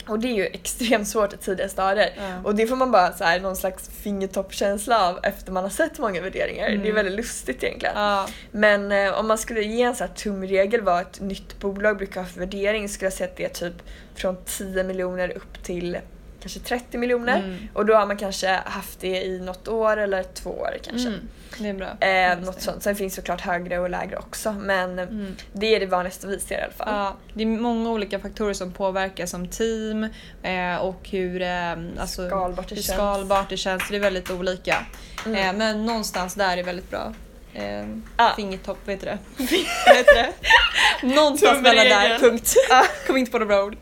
Och 0.08 0.20
det 0.20 0.28
är 0.28 0.34
ju 0.34 0.46
extremt 0.54 1.08
svårt 1.08 1.34
i 1.34 1.38
tidiga 1.38 1.70
stadier. 1.70 2.14
Ja. 2.18 2.42
Och 2.44 2.56
det 2.56 2.68
får 2.68 2.76
man 2.76 2.92
bara 2.92 3.14
så 3.14 3.24
här, 3.24 3.40
någon 3.40 3.56
slags 3.56 3.90
fingertoppkänsla 3.90 5.10
av 5.10 5.20
efter 5.24 5.52
man 5.52 5.64
har 5.64 5.70
sett 5.70 6.00
många 6.00 6.22
värderingar. 6.22 6.68
Mm. 6.68 6.84
Det 6.84 6.90
är 6.90 6.94
väldigt 6.94 7.16
lustigt 7.16 7.64
egentligen. 7.64 7.96
Ja. 7.96 8.28
Men 8.52 8.92
eh, 8.92 9.20
om 9.20 9.28
man 9.28 9.38
skulle 9.38 9.62
ge 9.62 9.82
en 9.82 9.96
så 9.96 10.04
här 10.04 10.12
tumregel 10.14 10.82
vad 10.82 11.02
ett 11.02 11.20
nytt 11.22 11.60
bolag 11.60 11.98
brukar 11.98 12.22
ha 12.22 12.28
för 12.28 12.40
värdering 12.40 12.90
skulle 12.90 13.06
jag 13.06 13.14
säga 13.14 13.30
att 13.30 13.38
det 13.38 13.46
är 13.46 13.70
typ 13.70 13.84
från 14.16 14.38
10 14.46 14.84
miljoner 14.84 15.38
upp 15.38 15.64
till 15.64 15.98
kanske 16.42 16.60
30 16.60 16.98
miljoner. 16.98 17.38
Mm. 17.40 17.58
Och 17.74 17.86
då 17.86 17.96
har 17.96 18.06
man 18.06 18.18
kanske 18.18 18.60
haft 18.66 19.00
det 19.00 19.24
i 19.24 19.40
något 19.40 19.68
år 19.68 19.98
eller 19.98 20.24
två 20.24 20.50
år 20.50 20.78
kanske. 20.84 21.08
Mm. 21.08 21.20
Det 21.60 21.70
är 21.70 21.74
bra. 21.74 21.88
Eh, 22.08 22.40
något 22.46 22.56
det. 22.56 22.62
sånt. 22.62 22.84
Sen 22.84 22.96
finns 22.96 23.16
såklart 23.16 23.42
högre 23.42 23.80
och 23.80 23.90
lägre 23.90 24.18
också 24.18 24.52
men 24.54 25.00
Mm. 25.00 25.36
det 25.54 25.76
är 25.76 25.80
det 25.80 25.86
vanligaste 25.86 26.28
vi 26.28 26.40
ser 26.40 26.60
i 26.60 26.62
alla 26.64 26.72
fall. 26.74 26.88
Ja, 26.96 27.16
det 27.34 27.44
är 27.44 27.48
många 27.48 27.90
olika 27.90 28.20
faktorer 28.20 28.54
som 28.54 28.72
påverkar 28.72 29.26
som 29.26 29.48
team 29.48 30.04
eh, 30.44 30.76
och 30.76 31.10
hur, 31.10 31.42
eh, 31.42 31.72
alltså, 32.00 32.28
Skalbart 32.28 32.70
det 32.70 32.76
hur 32.76 32.82
känns. 32.82 32.98
skalbart 32.98 33.50
det 33.50 33.58
känns. 33.58 33.84
Det 33.90 33.96
är 33.96 34.00
väldigt 34.00 34.32
olika. 34.32 34.86
Mm. 35.26 35.38
Eh, 35.50 35.54
men 35.58 35.86
någonstans 35.86 36.34
där 36.34 36.58
är 36.58 36.64
väldigt 36.64 36.90
bra. 36.90 37.14
Eh, 37.54 37.86
Ja. 38.18 38.34
Fingertopp, 38.36 38.78
vad 38.86 38.96
heter 38.96 39.06
det? 39.08 39.18
vad 39.86 39.96
heter 39.96 40.16
det? 40.16 40.30
Någonstans 41.16 41.62
mellan 41.62 41.86
där, 41.86 42.20
punkt. 42.20 42.54
Kom 43.08 43.18
inte 43.18 43.32
på 43.32 43.40
några 43.40 43.64
ord. 43.64 43.78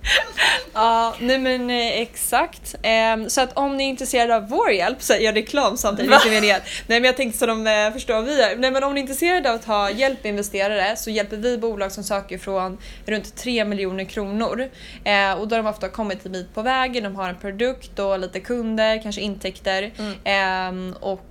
Ja, 0.74 1.16
nej 1.20 1.40
men 1.40 1.70
eh, 1.70 2.02
exakt. 2.02 2.76
Eh, 2.84 3.28
så 3.28 3.42
att 3.42 3.58
om 3.58 3.78
ni 3.78 3.84
är 3.84 3.88
intresserade 3.88 4.36
av 4.36 4.50
vår 4.50 4.72
hjälp, 4.72 5.02
så 5.02 5.14
gör 5.16 5.34
reklam 5.34 5.78
samtidigt, 5.78 6.12
Va? 6.12 6.18
inte 6.18 6.30
meningen. 6.30 6.62
Nej 6.88 7.00
men 7.00 7.04
jag 7.04 7.18
tänkte 7.18 7.40
så 7.40 7.46
de 7.46 7.68
eh, 7.68 7.92
förstår 7.94 8.14
vad 8.14 8.26
vi 8.26 8.40
gör. 8.40 8.56
Nej 8.56 8.72
men 8.72 8.84
om 8.84 8.94
ni 8.94 9.00
är 9.00 9.02
intresserade 9.02 9.50
av 9.50 9.56
att 9.56 9.66
ha 9.66 9.90
hjälp 9.92 10.24
med 10.24 10.30
investerare 10.30 10.96
så 10.96 11.10
hjälper 11.10 11.38
vi 11.38 11.58
bolag 11.58 11.92
som 11.92 12.04
söker 12.04 12.38
från 12.38 12.78
runt 13.06 13.36
3 13.36 13.66
miljoner 13.66 14.04
kronor. 14.04 14.70
Eh, 15.04 15.34
och 15.34 15.48
då 15.48 15.56
har 15.56 15.64
de 15.64 15.70
ofta 15.70 15.90
kommit 15.90 16.26
en 16.26 16.32
bit 16.32 16.54
på 16.54 16.62
vägen, 16.62 17.04
de 17.04 17.16
har 17.16 17.30
en 17.30 17.38
produkt 17.38 18.00
och 18.00 18.20
lite 18.20 18.40
kunder, 18.40 19.02
kanske 19.04 19.22
intäkter. 19.22 19.92
Mm. 19.98 20.90
Eh, 20.92 20.98
och 21.00 21.26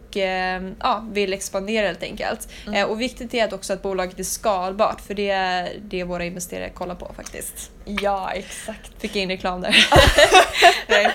ja, 0.80 1.04
vill 1.10 1.32
expandera 1.32 1.86
helt 1.86 2.02
enkelt. 2.02 2.48
Mm. 2.66 2.74
Eh, 2.74 2.86
och 2.86 3.00
viktigt 3.00 3.34
är 3.34 3.44
att 3.44 3.52
också 3.52 3.72
att 3.72 3.82
bolaget 3.82 4.18
är 4.18 4.24
skalbart 4.24 5.00
för 5.00 5.14
det 5.14 5.30
är 5.30 5.72
det 5.82 6.04
våra 6.04 6.24
investerare 6.24 6.70
kollar 6.70 6.94
på 6.94 7.12
faktiskt. 7.16 7.70
Ja 7.84 8.30
exakt. 8.30 8.90
Fick 8.98 9.16
in 9.16 9.28
reklam 9.28 9.60
där. 9.60 9.76
Nej. 10.88 11.12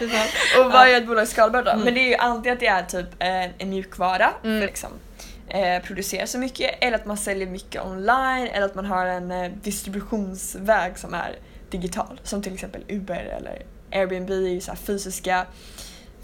Och 0.60 0.72
vad 0.72 0.88
är 0.88 0.98
ett 0.98 1.07
bolag 1.07 1.27
skalbart 1.27 1.65
då? 1.65 1.72
Mm. 1.72 1.83
Men 1.83 1.93
det 1.93 2.00
är 2.00 2.07
ju 2.07 2.15
alltid 2.15 2.51
att 2.51 2.60
det 2.60 2.67
är 2.67 2.83
typ 2.83 3.07
en, 3.19 3.50
en 3.57 3.69
mjukvara. 3.69 4.29
Mm. 4.43 4.60
För 4.60 4.67
liksom, 4.67 4.89
eh, 5.48 5.83
producerar 5.83 6.25
så 6.25 6.38
mycket 6.38 6.75
eller 6.81 6.98
att 6.98 7.05
man 7.05 7.17
säljer 7.17 7.48
mycket 7.48 7.86
online 7.86 8.48
eller 8.48 8.65
att 8.65 8.75
man 8.75 8.86
har 8.86 9.05
en 9.05 9.31
eh, 9.31 9.51
distributionsväg 9.63 10.98
som 10.98 11.13
är 11.13 11.36
digital 11.69 12.19
som 12.24 12.41
till 12.41 12.53
exempel 12.53 12.83
Uber 12.88 13.36
eller 13.38 13.62
Airbnb 13.91 14.29
är 14.29 14.50
ju 14.50 14.62
så 14.62 14.75
fysiska 14.75 15.45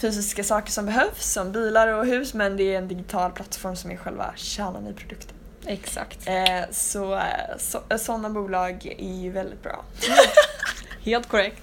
fysiska 0.02 0.44
saker 0.44 0.72
som 0.72 0.86
behövs 0.86 1.32
som 1.34 1.52
bilar 1.52 1.88
och 1.88 2.06
hus 2.06 2.34
men 2.34 2.58
det 2.58 2.74
är 2.74 2.78
en 2.78 2.88
digital 2.88 3.32
plattform 3.32 3.76
som 3.76 3.92
är 3.92 3.98
själva 3.98 4.34
kärnan 4.36 4.88
i 4.88 4.94
produkten. 4.94 5.36
Exakt. 5.66 6.28
Eh, 6.28 6.70
så 6.72 7.16
eh, 7.16 7.58
så 7.58 7.82
sådana 7.98 8.30
bolag 8.30 8.96
är 9.00 9.22
ju 9.22 9.32
väldigt 9.32 9.64
bra. 9.64 9.86
Helt 11.06 11.30
korrekt. 11.30 11.62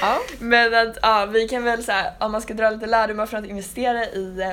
Ja. 0.00 0.18
Men 0.38 0.74
att 0.74 0.98
ja, 1.02 1.26
vi 1.26 1.48
kan 1.48 1.64
väl 1.64 1.84
säga 1.84 2.12
om 2.20 2.32
man 2.32 2.42
ska 2.42 2.54
dra 2.54 2.70
lite 2.70 2.86
lärdomar 2.86 3.26
från 3.26 3.44
att 3.44 3.50
investera 3.50 4.06
i 4.06 4.40
eh, 4.40 4.52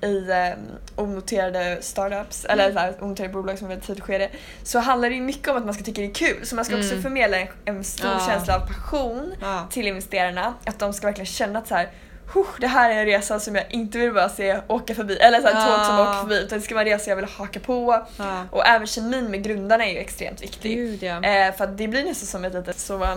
i 0.00 0.30
um, 0.30 0.58
onoterade 0.96 1.78
startups 1.80 2.44
Mm. 2.44 2.60
eller 2.60 2.72
så 2.72 2.78
här, 2.78 2.94
onoterade 3.00 3.32
bolag 3.32 3.58
som 3.58 3.64
är 3.66 3.68
väldigt 3.68 3.86
tidigt 3.86 4.04
skede 4.04 4.28
så 4.62 4.78
handlar 4.78 5.08
det 5.08 5.14
ju 5.14 5.22
mycket 5.22 5.48
om 5.48 5.56
att 5.56 5.64
man 5.64 5.74
ska 5.74 5.84
tycka 5.84 6.00
det 6.00 6.06
är 6.06 6.14
kul 6.14 6.46
så 6.46 6.54
man 6.54 6.64
ska 6.64 6.76
också 6.76 6.90
Mm. 6.90 7.02
förmedla 7.02 7.36
en, 7.38 7.48
en 7.64 7.84
stor 7.84 8.10
Ja. 8.10 8.26
känsla 8.26 8.56
av 8.56 8.60
passion 8.66 9.34
Ja. 9.40 9.66
till 9.70 9.86
investerarna 9.86 10.54
att 10.64 10.78
de 10.78 10.92
ska 10.92 11.06
verkligen 11.06 11.26
känna 11.26 11.58
att 11.58 11.68
så 11.68 11.74
här, 11.74 11.88
"Huh, 12.34 12.46
det 12.60 12.66
här 12.66 12.90
är 12.90 12.94
en 12.94 13.04
resa 13.06 13.40
som 13.40 13.54
jag 13.54 13.64
inte 13.72 13.98
vill 13.98 14.12
bara 14.14 14.28
se 14.28 14.60
åka 14.66 14.94
förbi 14.94 15.16
eller 15.16 15.40
så 15.40 15.46
här, 15.48 15.54
tåg 15.76 15.86
som 15.86 15.96
Ja. 15.96 16.02
åker 16.10 16.20
förbi 16.20 16.38
utan 16.44 16.58
det 16.58 16.64
ska 16.64 16.74
vara 16.74 16.84
en 16.84 16.90
resa 16.92 17.10
jag 17.10 17.16
vill 17.16 17.24
haka 17.24 17.60
på 17.60 18.06
Ja. 18.18 18.44
och 18.50 18.66
även 18.66 18.86
kemin 18.86 19.30
med 19.30 19.42
grundarna 19.44 19.86
är 19.86 19.92
ju 19.92 19.98
extremt 19.98 20.42
viktig. 20.42 20.76
Gud 20.76 21.02
ja. 21.02 21.22
Eh, 21.22 21.54
för 21.54 21.66
det 21.66 21.88
blir 21.88 22.04
nästan 22.04 22.26
som 22.26 22.44
ett 22.44 22.54
litet 22.54 22.78
så 22.78 22.94
um, 22.94 23.00
eh, 23.02 23.16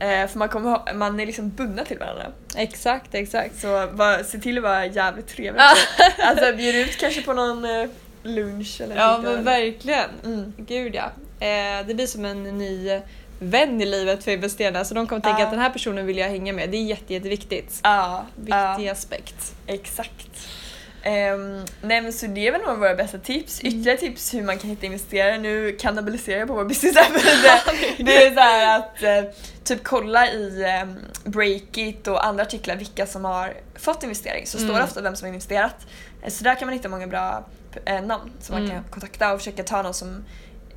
för 0.00 0.38
man, 0.38 0.48
kommer 0.48 0.94
man 0.94 1.20
är 1.20 1.26
liksom 1.26 1.48
bundna 1.50 1.84
till 1.84 1.98
varandra. 1.98 2.26
Exakt, 2.56 3.14
exakt. 3.14 3.60
Så 3.60 3.88
bara, 3.92 4.24
se 4.24 4.38
till 4.38 4.56
att 4.58 4.62
vara 4.62 4.86
jävligt 4.86 5.28
trevlig. 5.28 5.62
alltså 6.18 6.56
bjud 6.56 6.74
ut 6.74 6.96
kanske 7.00 7.22
på 7.22 7.32
någon 7.32 7.64
eh, 7.64 7.88
lunch 8.22 8.80
eller 8.80 8.96
Ja 8.96 9.20
men 9.22 9.44
verkligen. 9.44 10.10
Mm. 10.24 10.52
Gud 10.56 10.94
ja. 10.94 11.04
Eh, 11.46 11.86
det 11.86 11.94
blir 11.94 12.06
som 12.06 12.24
en 12.24 12.42
ny 12.58 13.00
vän 13.38 13.80
i 13.80 13.86
livet 13.86 14.24
för 14.24 14.30
investerarna 14.30 14.84
så 14.84 14.94
de 14.94 15.06
kommer 15.06 15.22
tänka 15.22 15.40
Ja. 15.40 15.44
att 15.44 15.50
den 15.52 15.60
här 15.60 15.70
personen 15.70 16.06
vill 16.06 16.18
jag 16.18 16.28
hänga 16.28 16.52
med. 16.52 16.70
Det 16.70 16.76
är 16.76 16.82
jätte, 16.84 17.14
jätteviktigt. 17.14 17.80
Ja, 17.82 18.26
Viktig 18.36 18.54
ja, 18.86 18.92
aspekt. 18.92 19.54
exakt. 19.66 20.48
Um, 21.06 21.64
nej 21.82 22.00
men 22.00 22.12
så 22.12 22.26
det 22.26 22.46
är 22.48 22.52
väl 22.52 22.60
några 22.60 22.72
av 22.72 22.78
våra 22.78 22.94
bästa 22.94 23.18
tips. 23.18 23.60
Mm. 23.60 23.68
Ytterligare 23.74 23.98
tips 23.98 24.34
hur 24.34 24.42
man 24.42 24.58
kan 24.58 24.70
hitta 24.70 24.86
investerare. 24.86 25.38
Nu 25.38 25.72
kannibaliserar 25.80 26.38
jag 26.38 26.48
på 26.48 26.54
vår 26.54 26.64
business 26.64 26.96
här, 26.96 27.10
men 27.12 27.20
det, 27.98 28.04
det 28.12 28.26
är 28.26 28.34
så 28.34 28.40
här 28.40 28.78
att 28.78 29.02
eh, 29.02 29.32
typ 29.64 29.84
kolla 29.84 30.32
i 30.32 30.64
um, 30.82 30.98
Breakit 31.32 32.06
och 32.08 32.26
andra 32.26 32.42
artiklar 32.42 32.76
vilka 32.76 33.06
som 33.06 33.24
har 33.24 33.54
fått 33.74 34.02
investering. 34.02 34.46
Så 34.46 34.58
står 34.58 34.68
Mm. 34.68 34.78
det 34.78 34.84
ofta 34.84 35.00
vem 35.02 35.16
som 35.16 35.26
har 35.26 35.28
investerat. 35.28 35.76
Eh, 36.22 36.30
Så 36.30 36.44
där 36.44 36.54
kan 36.54 36.66
man 36.66 36.72
hitta 36.76 36.88
många 36.88 37.06
bra 37.06 37.46
eh, 37.84 38.02
namn 38.02 38.32
som 38.40 38.54
man 38.54 38.64
Mm. 38.64 38.74
kan 38.76 38.84
kontakta 38.90 39.32
och 39.32 39.38
försöka 39.38 39.62
ta 39.62 39.82
någon 39.82 39.94
som 39.94 40.24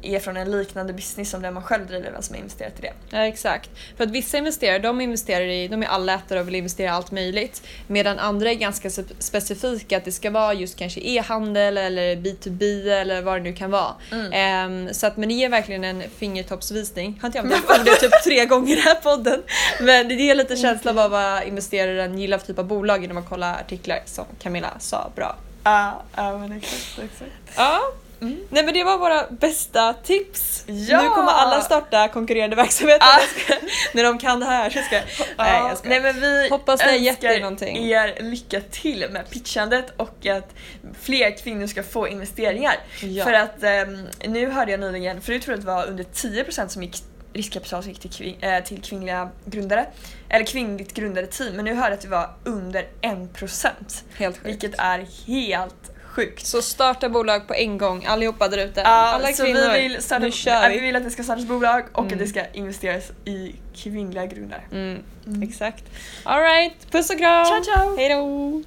är 0.04 0.20
från 0.20 0.38
en 0.38 0.52
liknande 0.52 0.94
business 0.94 1.30
som 1.30 1.42
den 1.42 1.54
man 1.54 1.64
själv 1.64 1.88
driver, 1.88 2.12
vem 2.12 2.22
som 2.22 2.34
har 2.36 2.40
investerat 2.40 2.80
i 2.80 2.82
det. 2.82 2.94
Ja 3.10 3.26
exakt. 3.28 3.70
För 3.98 4.04
att 4.04 4.12
vissa 4.12 4.38
investerare 4.38 4.80
de 4.80 5.02
investerar 5.02 5.46
i, 5.46 5.68
de 5.68 5.84
är 5.84 5.88
allätare 5.88 6.40
och 6.40 6.48
vill 6.48 6.56
investera 6.56 6.88
i 6.88 6.90
allt 6.90 7.12
möjligt. 7.12 7.62
Medan 7.88 8.20
andra 8.20 8.50
är 8.52 8.56
ganska 8.56 8.90
spe- 8.90 9.14
specifika 9.20 9.98
att 9.98 10.06
det 10.06 10.12
ska 10.12 10.30
vara 10.32 10.54
just 10.54 10.78
kanske 10.78 11.02
e-handel 11.10 11.78
eller 11.78 12.16
B2B 12.16 12.92
eller 12.92 13.22
vad 13.22 13.36
det 13.36 13.44
nu 13.44 13.54
kan 13.54 13.72
vara. 13.72 13.94
Mm. 14.12 14.32
Ehm, 14.34 14.94
så 14.94 15.08
att 15.08 15.18
men 15.18 15.30
det 15.30 15.36
ger 15.36 15.50
verkligen 15.50 15.84
en 15.84 16.04
fingertoppsvisning. 16.18 17.20
Har 17.22 17.28
inte 17.28 17.38
jag 17.38 17.46
använt 17.46 17.86
det 17.86 17.96
typ 17.96 18.24
tre 18.24 18.46
gånger 18.46 18.74
i 18.74 18.76
den 18.76 18.84
här 18.84 18.96
podden. 18.96 19.44
Men 19.82 20.08
det 20.08 20.16
ger 20.16 20.36
lite 20.36 20.56
känsla 20.56 21.04
av 21.04 21.12
vad 21.12 21.44
investeraren 21.44 22.18
gillar 22.18 22.38
för 22.38 22.48
typ 22.48 22.60
av 22.60 22.66
bolag 22.66 23.02
genom 23.02 23.18
att 23.18 23.30
kolla 23.30 23.56
artiklar 23.56 24.00
som 24.06 24.26
Camilla 24.42 24.70
sa 24.80 25.12
bra. 25.16 25.36
Ja, 25.64 26.04
ja 26.16 26.38
men 26.38 26.52
exakt, 26.52 27.00
exakt. 27.00 27.32
Ja. 27.56 27.80
Mm. 28.28 28.40
Nej 28.50 28.64
men 28.64 28.74
det 28.74 28.84
var 28.84 28.98
våra 28.98 29.28
bästa 29.30 29.94
tips. 29.94 30.64
Ja! 30.68 31.02
Nu 31.02 31.10
kommer 31.10 31.32
alla 31.32 31.62
starta 31.62 32.08
konkurrerande 32.08 32.56
verksamheter 32.56 33.06
Ah. 33.08 33.56
när 33.94 34.04
de 34.04 34.20
kan 34.20 34.40
det 34.40 34.46
här. 34.46 34.70
Så 34.70 34.80
ska 34.82 34.96
jag. 34.96 35.04
Nej, 35.38 35.62
jag 35.68 35.78
ska. 35.78 35.90
Nej 35.90 36.02
men 36.02 36.20
vi 36.22 36.50
Hoppas 36.50 36.80
det 36.80 36.86
har 36.86 36.92
gett 36.98 37.42
någonting. 37.42 37.78
er 37.90 38.18
lycka 38.22 38.62
till 38.62 39.06
med 39.12 39.30
pitchandet 39.30 39.94
och 39.98 40.26
att 40.26 40.56
fler 41.02 41.38
kvinnor 41.44 41.68
ska 41.68 41.84
få 41.84 42.08
investeringar. 42.08 42.76
Ja. 43.02 43.24
För 43.24 43.34
att 43.34 43.64
ehm, 43.64 44.08
nu 44.28 44.50
hörde 44.50 44.72
jag 44.72 44.80
nyligen, 44.80 45.22
förut 45.22 45.44
tror 45.44 45.54
jag 45.54 45.60
att 45.60 45.66
det 45.66 45.72
var 45.72 45.86
under 45.88 46.04
10% 46.04 46.68
som 46.68 46.84
gick 46.84 46.96
riskkapital 47.34 47.84
som 47.84 47.92
gick 47.92 48.02
till, 48.02 48.10
kvin- 48.12 48.58
eh, 48.58 48.64
till 48.64 48.82
kvinnliga 48.82 49.30
grundare. 49.46 49.86
Eller 50.30 50.46
kvinnligt 50.46 50.94
grundade 50.94 51.28
team, 51.28 51.56
men 51.56 51.66
nu 51.66 51.74
hörde 51.74 51.88
jag 51.90 51.94
att 51.94 52.02
det 52.02 52.08
var 52.08 52.30
under 52.44 52.86
1%. 53.02 54.04
Helt 54.18 54.36
sjukt. 54.38 54.48
Vilket 54.48 54.80
är 54.80 55.06
helt 55.28 55.92
sjukt. 56.16 56.46
Så 56.46 56.62
starta 56.62 57.10
bolag 57.10 57.48
på 57.48 57.54
en 57.54 57.78
gång 57.78 58.06
allihopa 58.06 58.48
där 58.48 58.58
ute. 58.58 58.80
Ja, 58.82 58.88
Alla 58.90 59.28
så 59.28 59.44
kvinnor. 59.44 59.74
vi 59.74 59.82
vill, 59.82 60.02
starta, 60.04 60.26
nu 60.26 60.32
kör 60.32 60.70
vi 60.70 60.76
vi. 60.76 60.82
vill 60.86 60.96
att 60.96 61.04
det 61.04 61.10
ska 61.12 61.24
startas 61.24 61.46
bolag 61.46 61.84
och 61.94 62.00
Mm. 62.00 62.14
att 62.14 62.20
det 62.20 62.28
ska 62.28 62.42
investeras 62.54 63.04
i 63.26 63.56
kvinnliga 63.76 64.26
grundare. 64.26 64.62
Mm, 64.72 65.00
Mm. 65.28 65.42
Exakt. 65.44 65.84
Alright, 66.24 66.92
puss 66.92 67.10
och 67.10 67.18
kram! 67.18 67.46
Ciao 67.46 67.64
ciao! 67.64 67.98
Hejdå! 67.98 68.62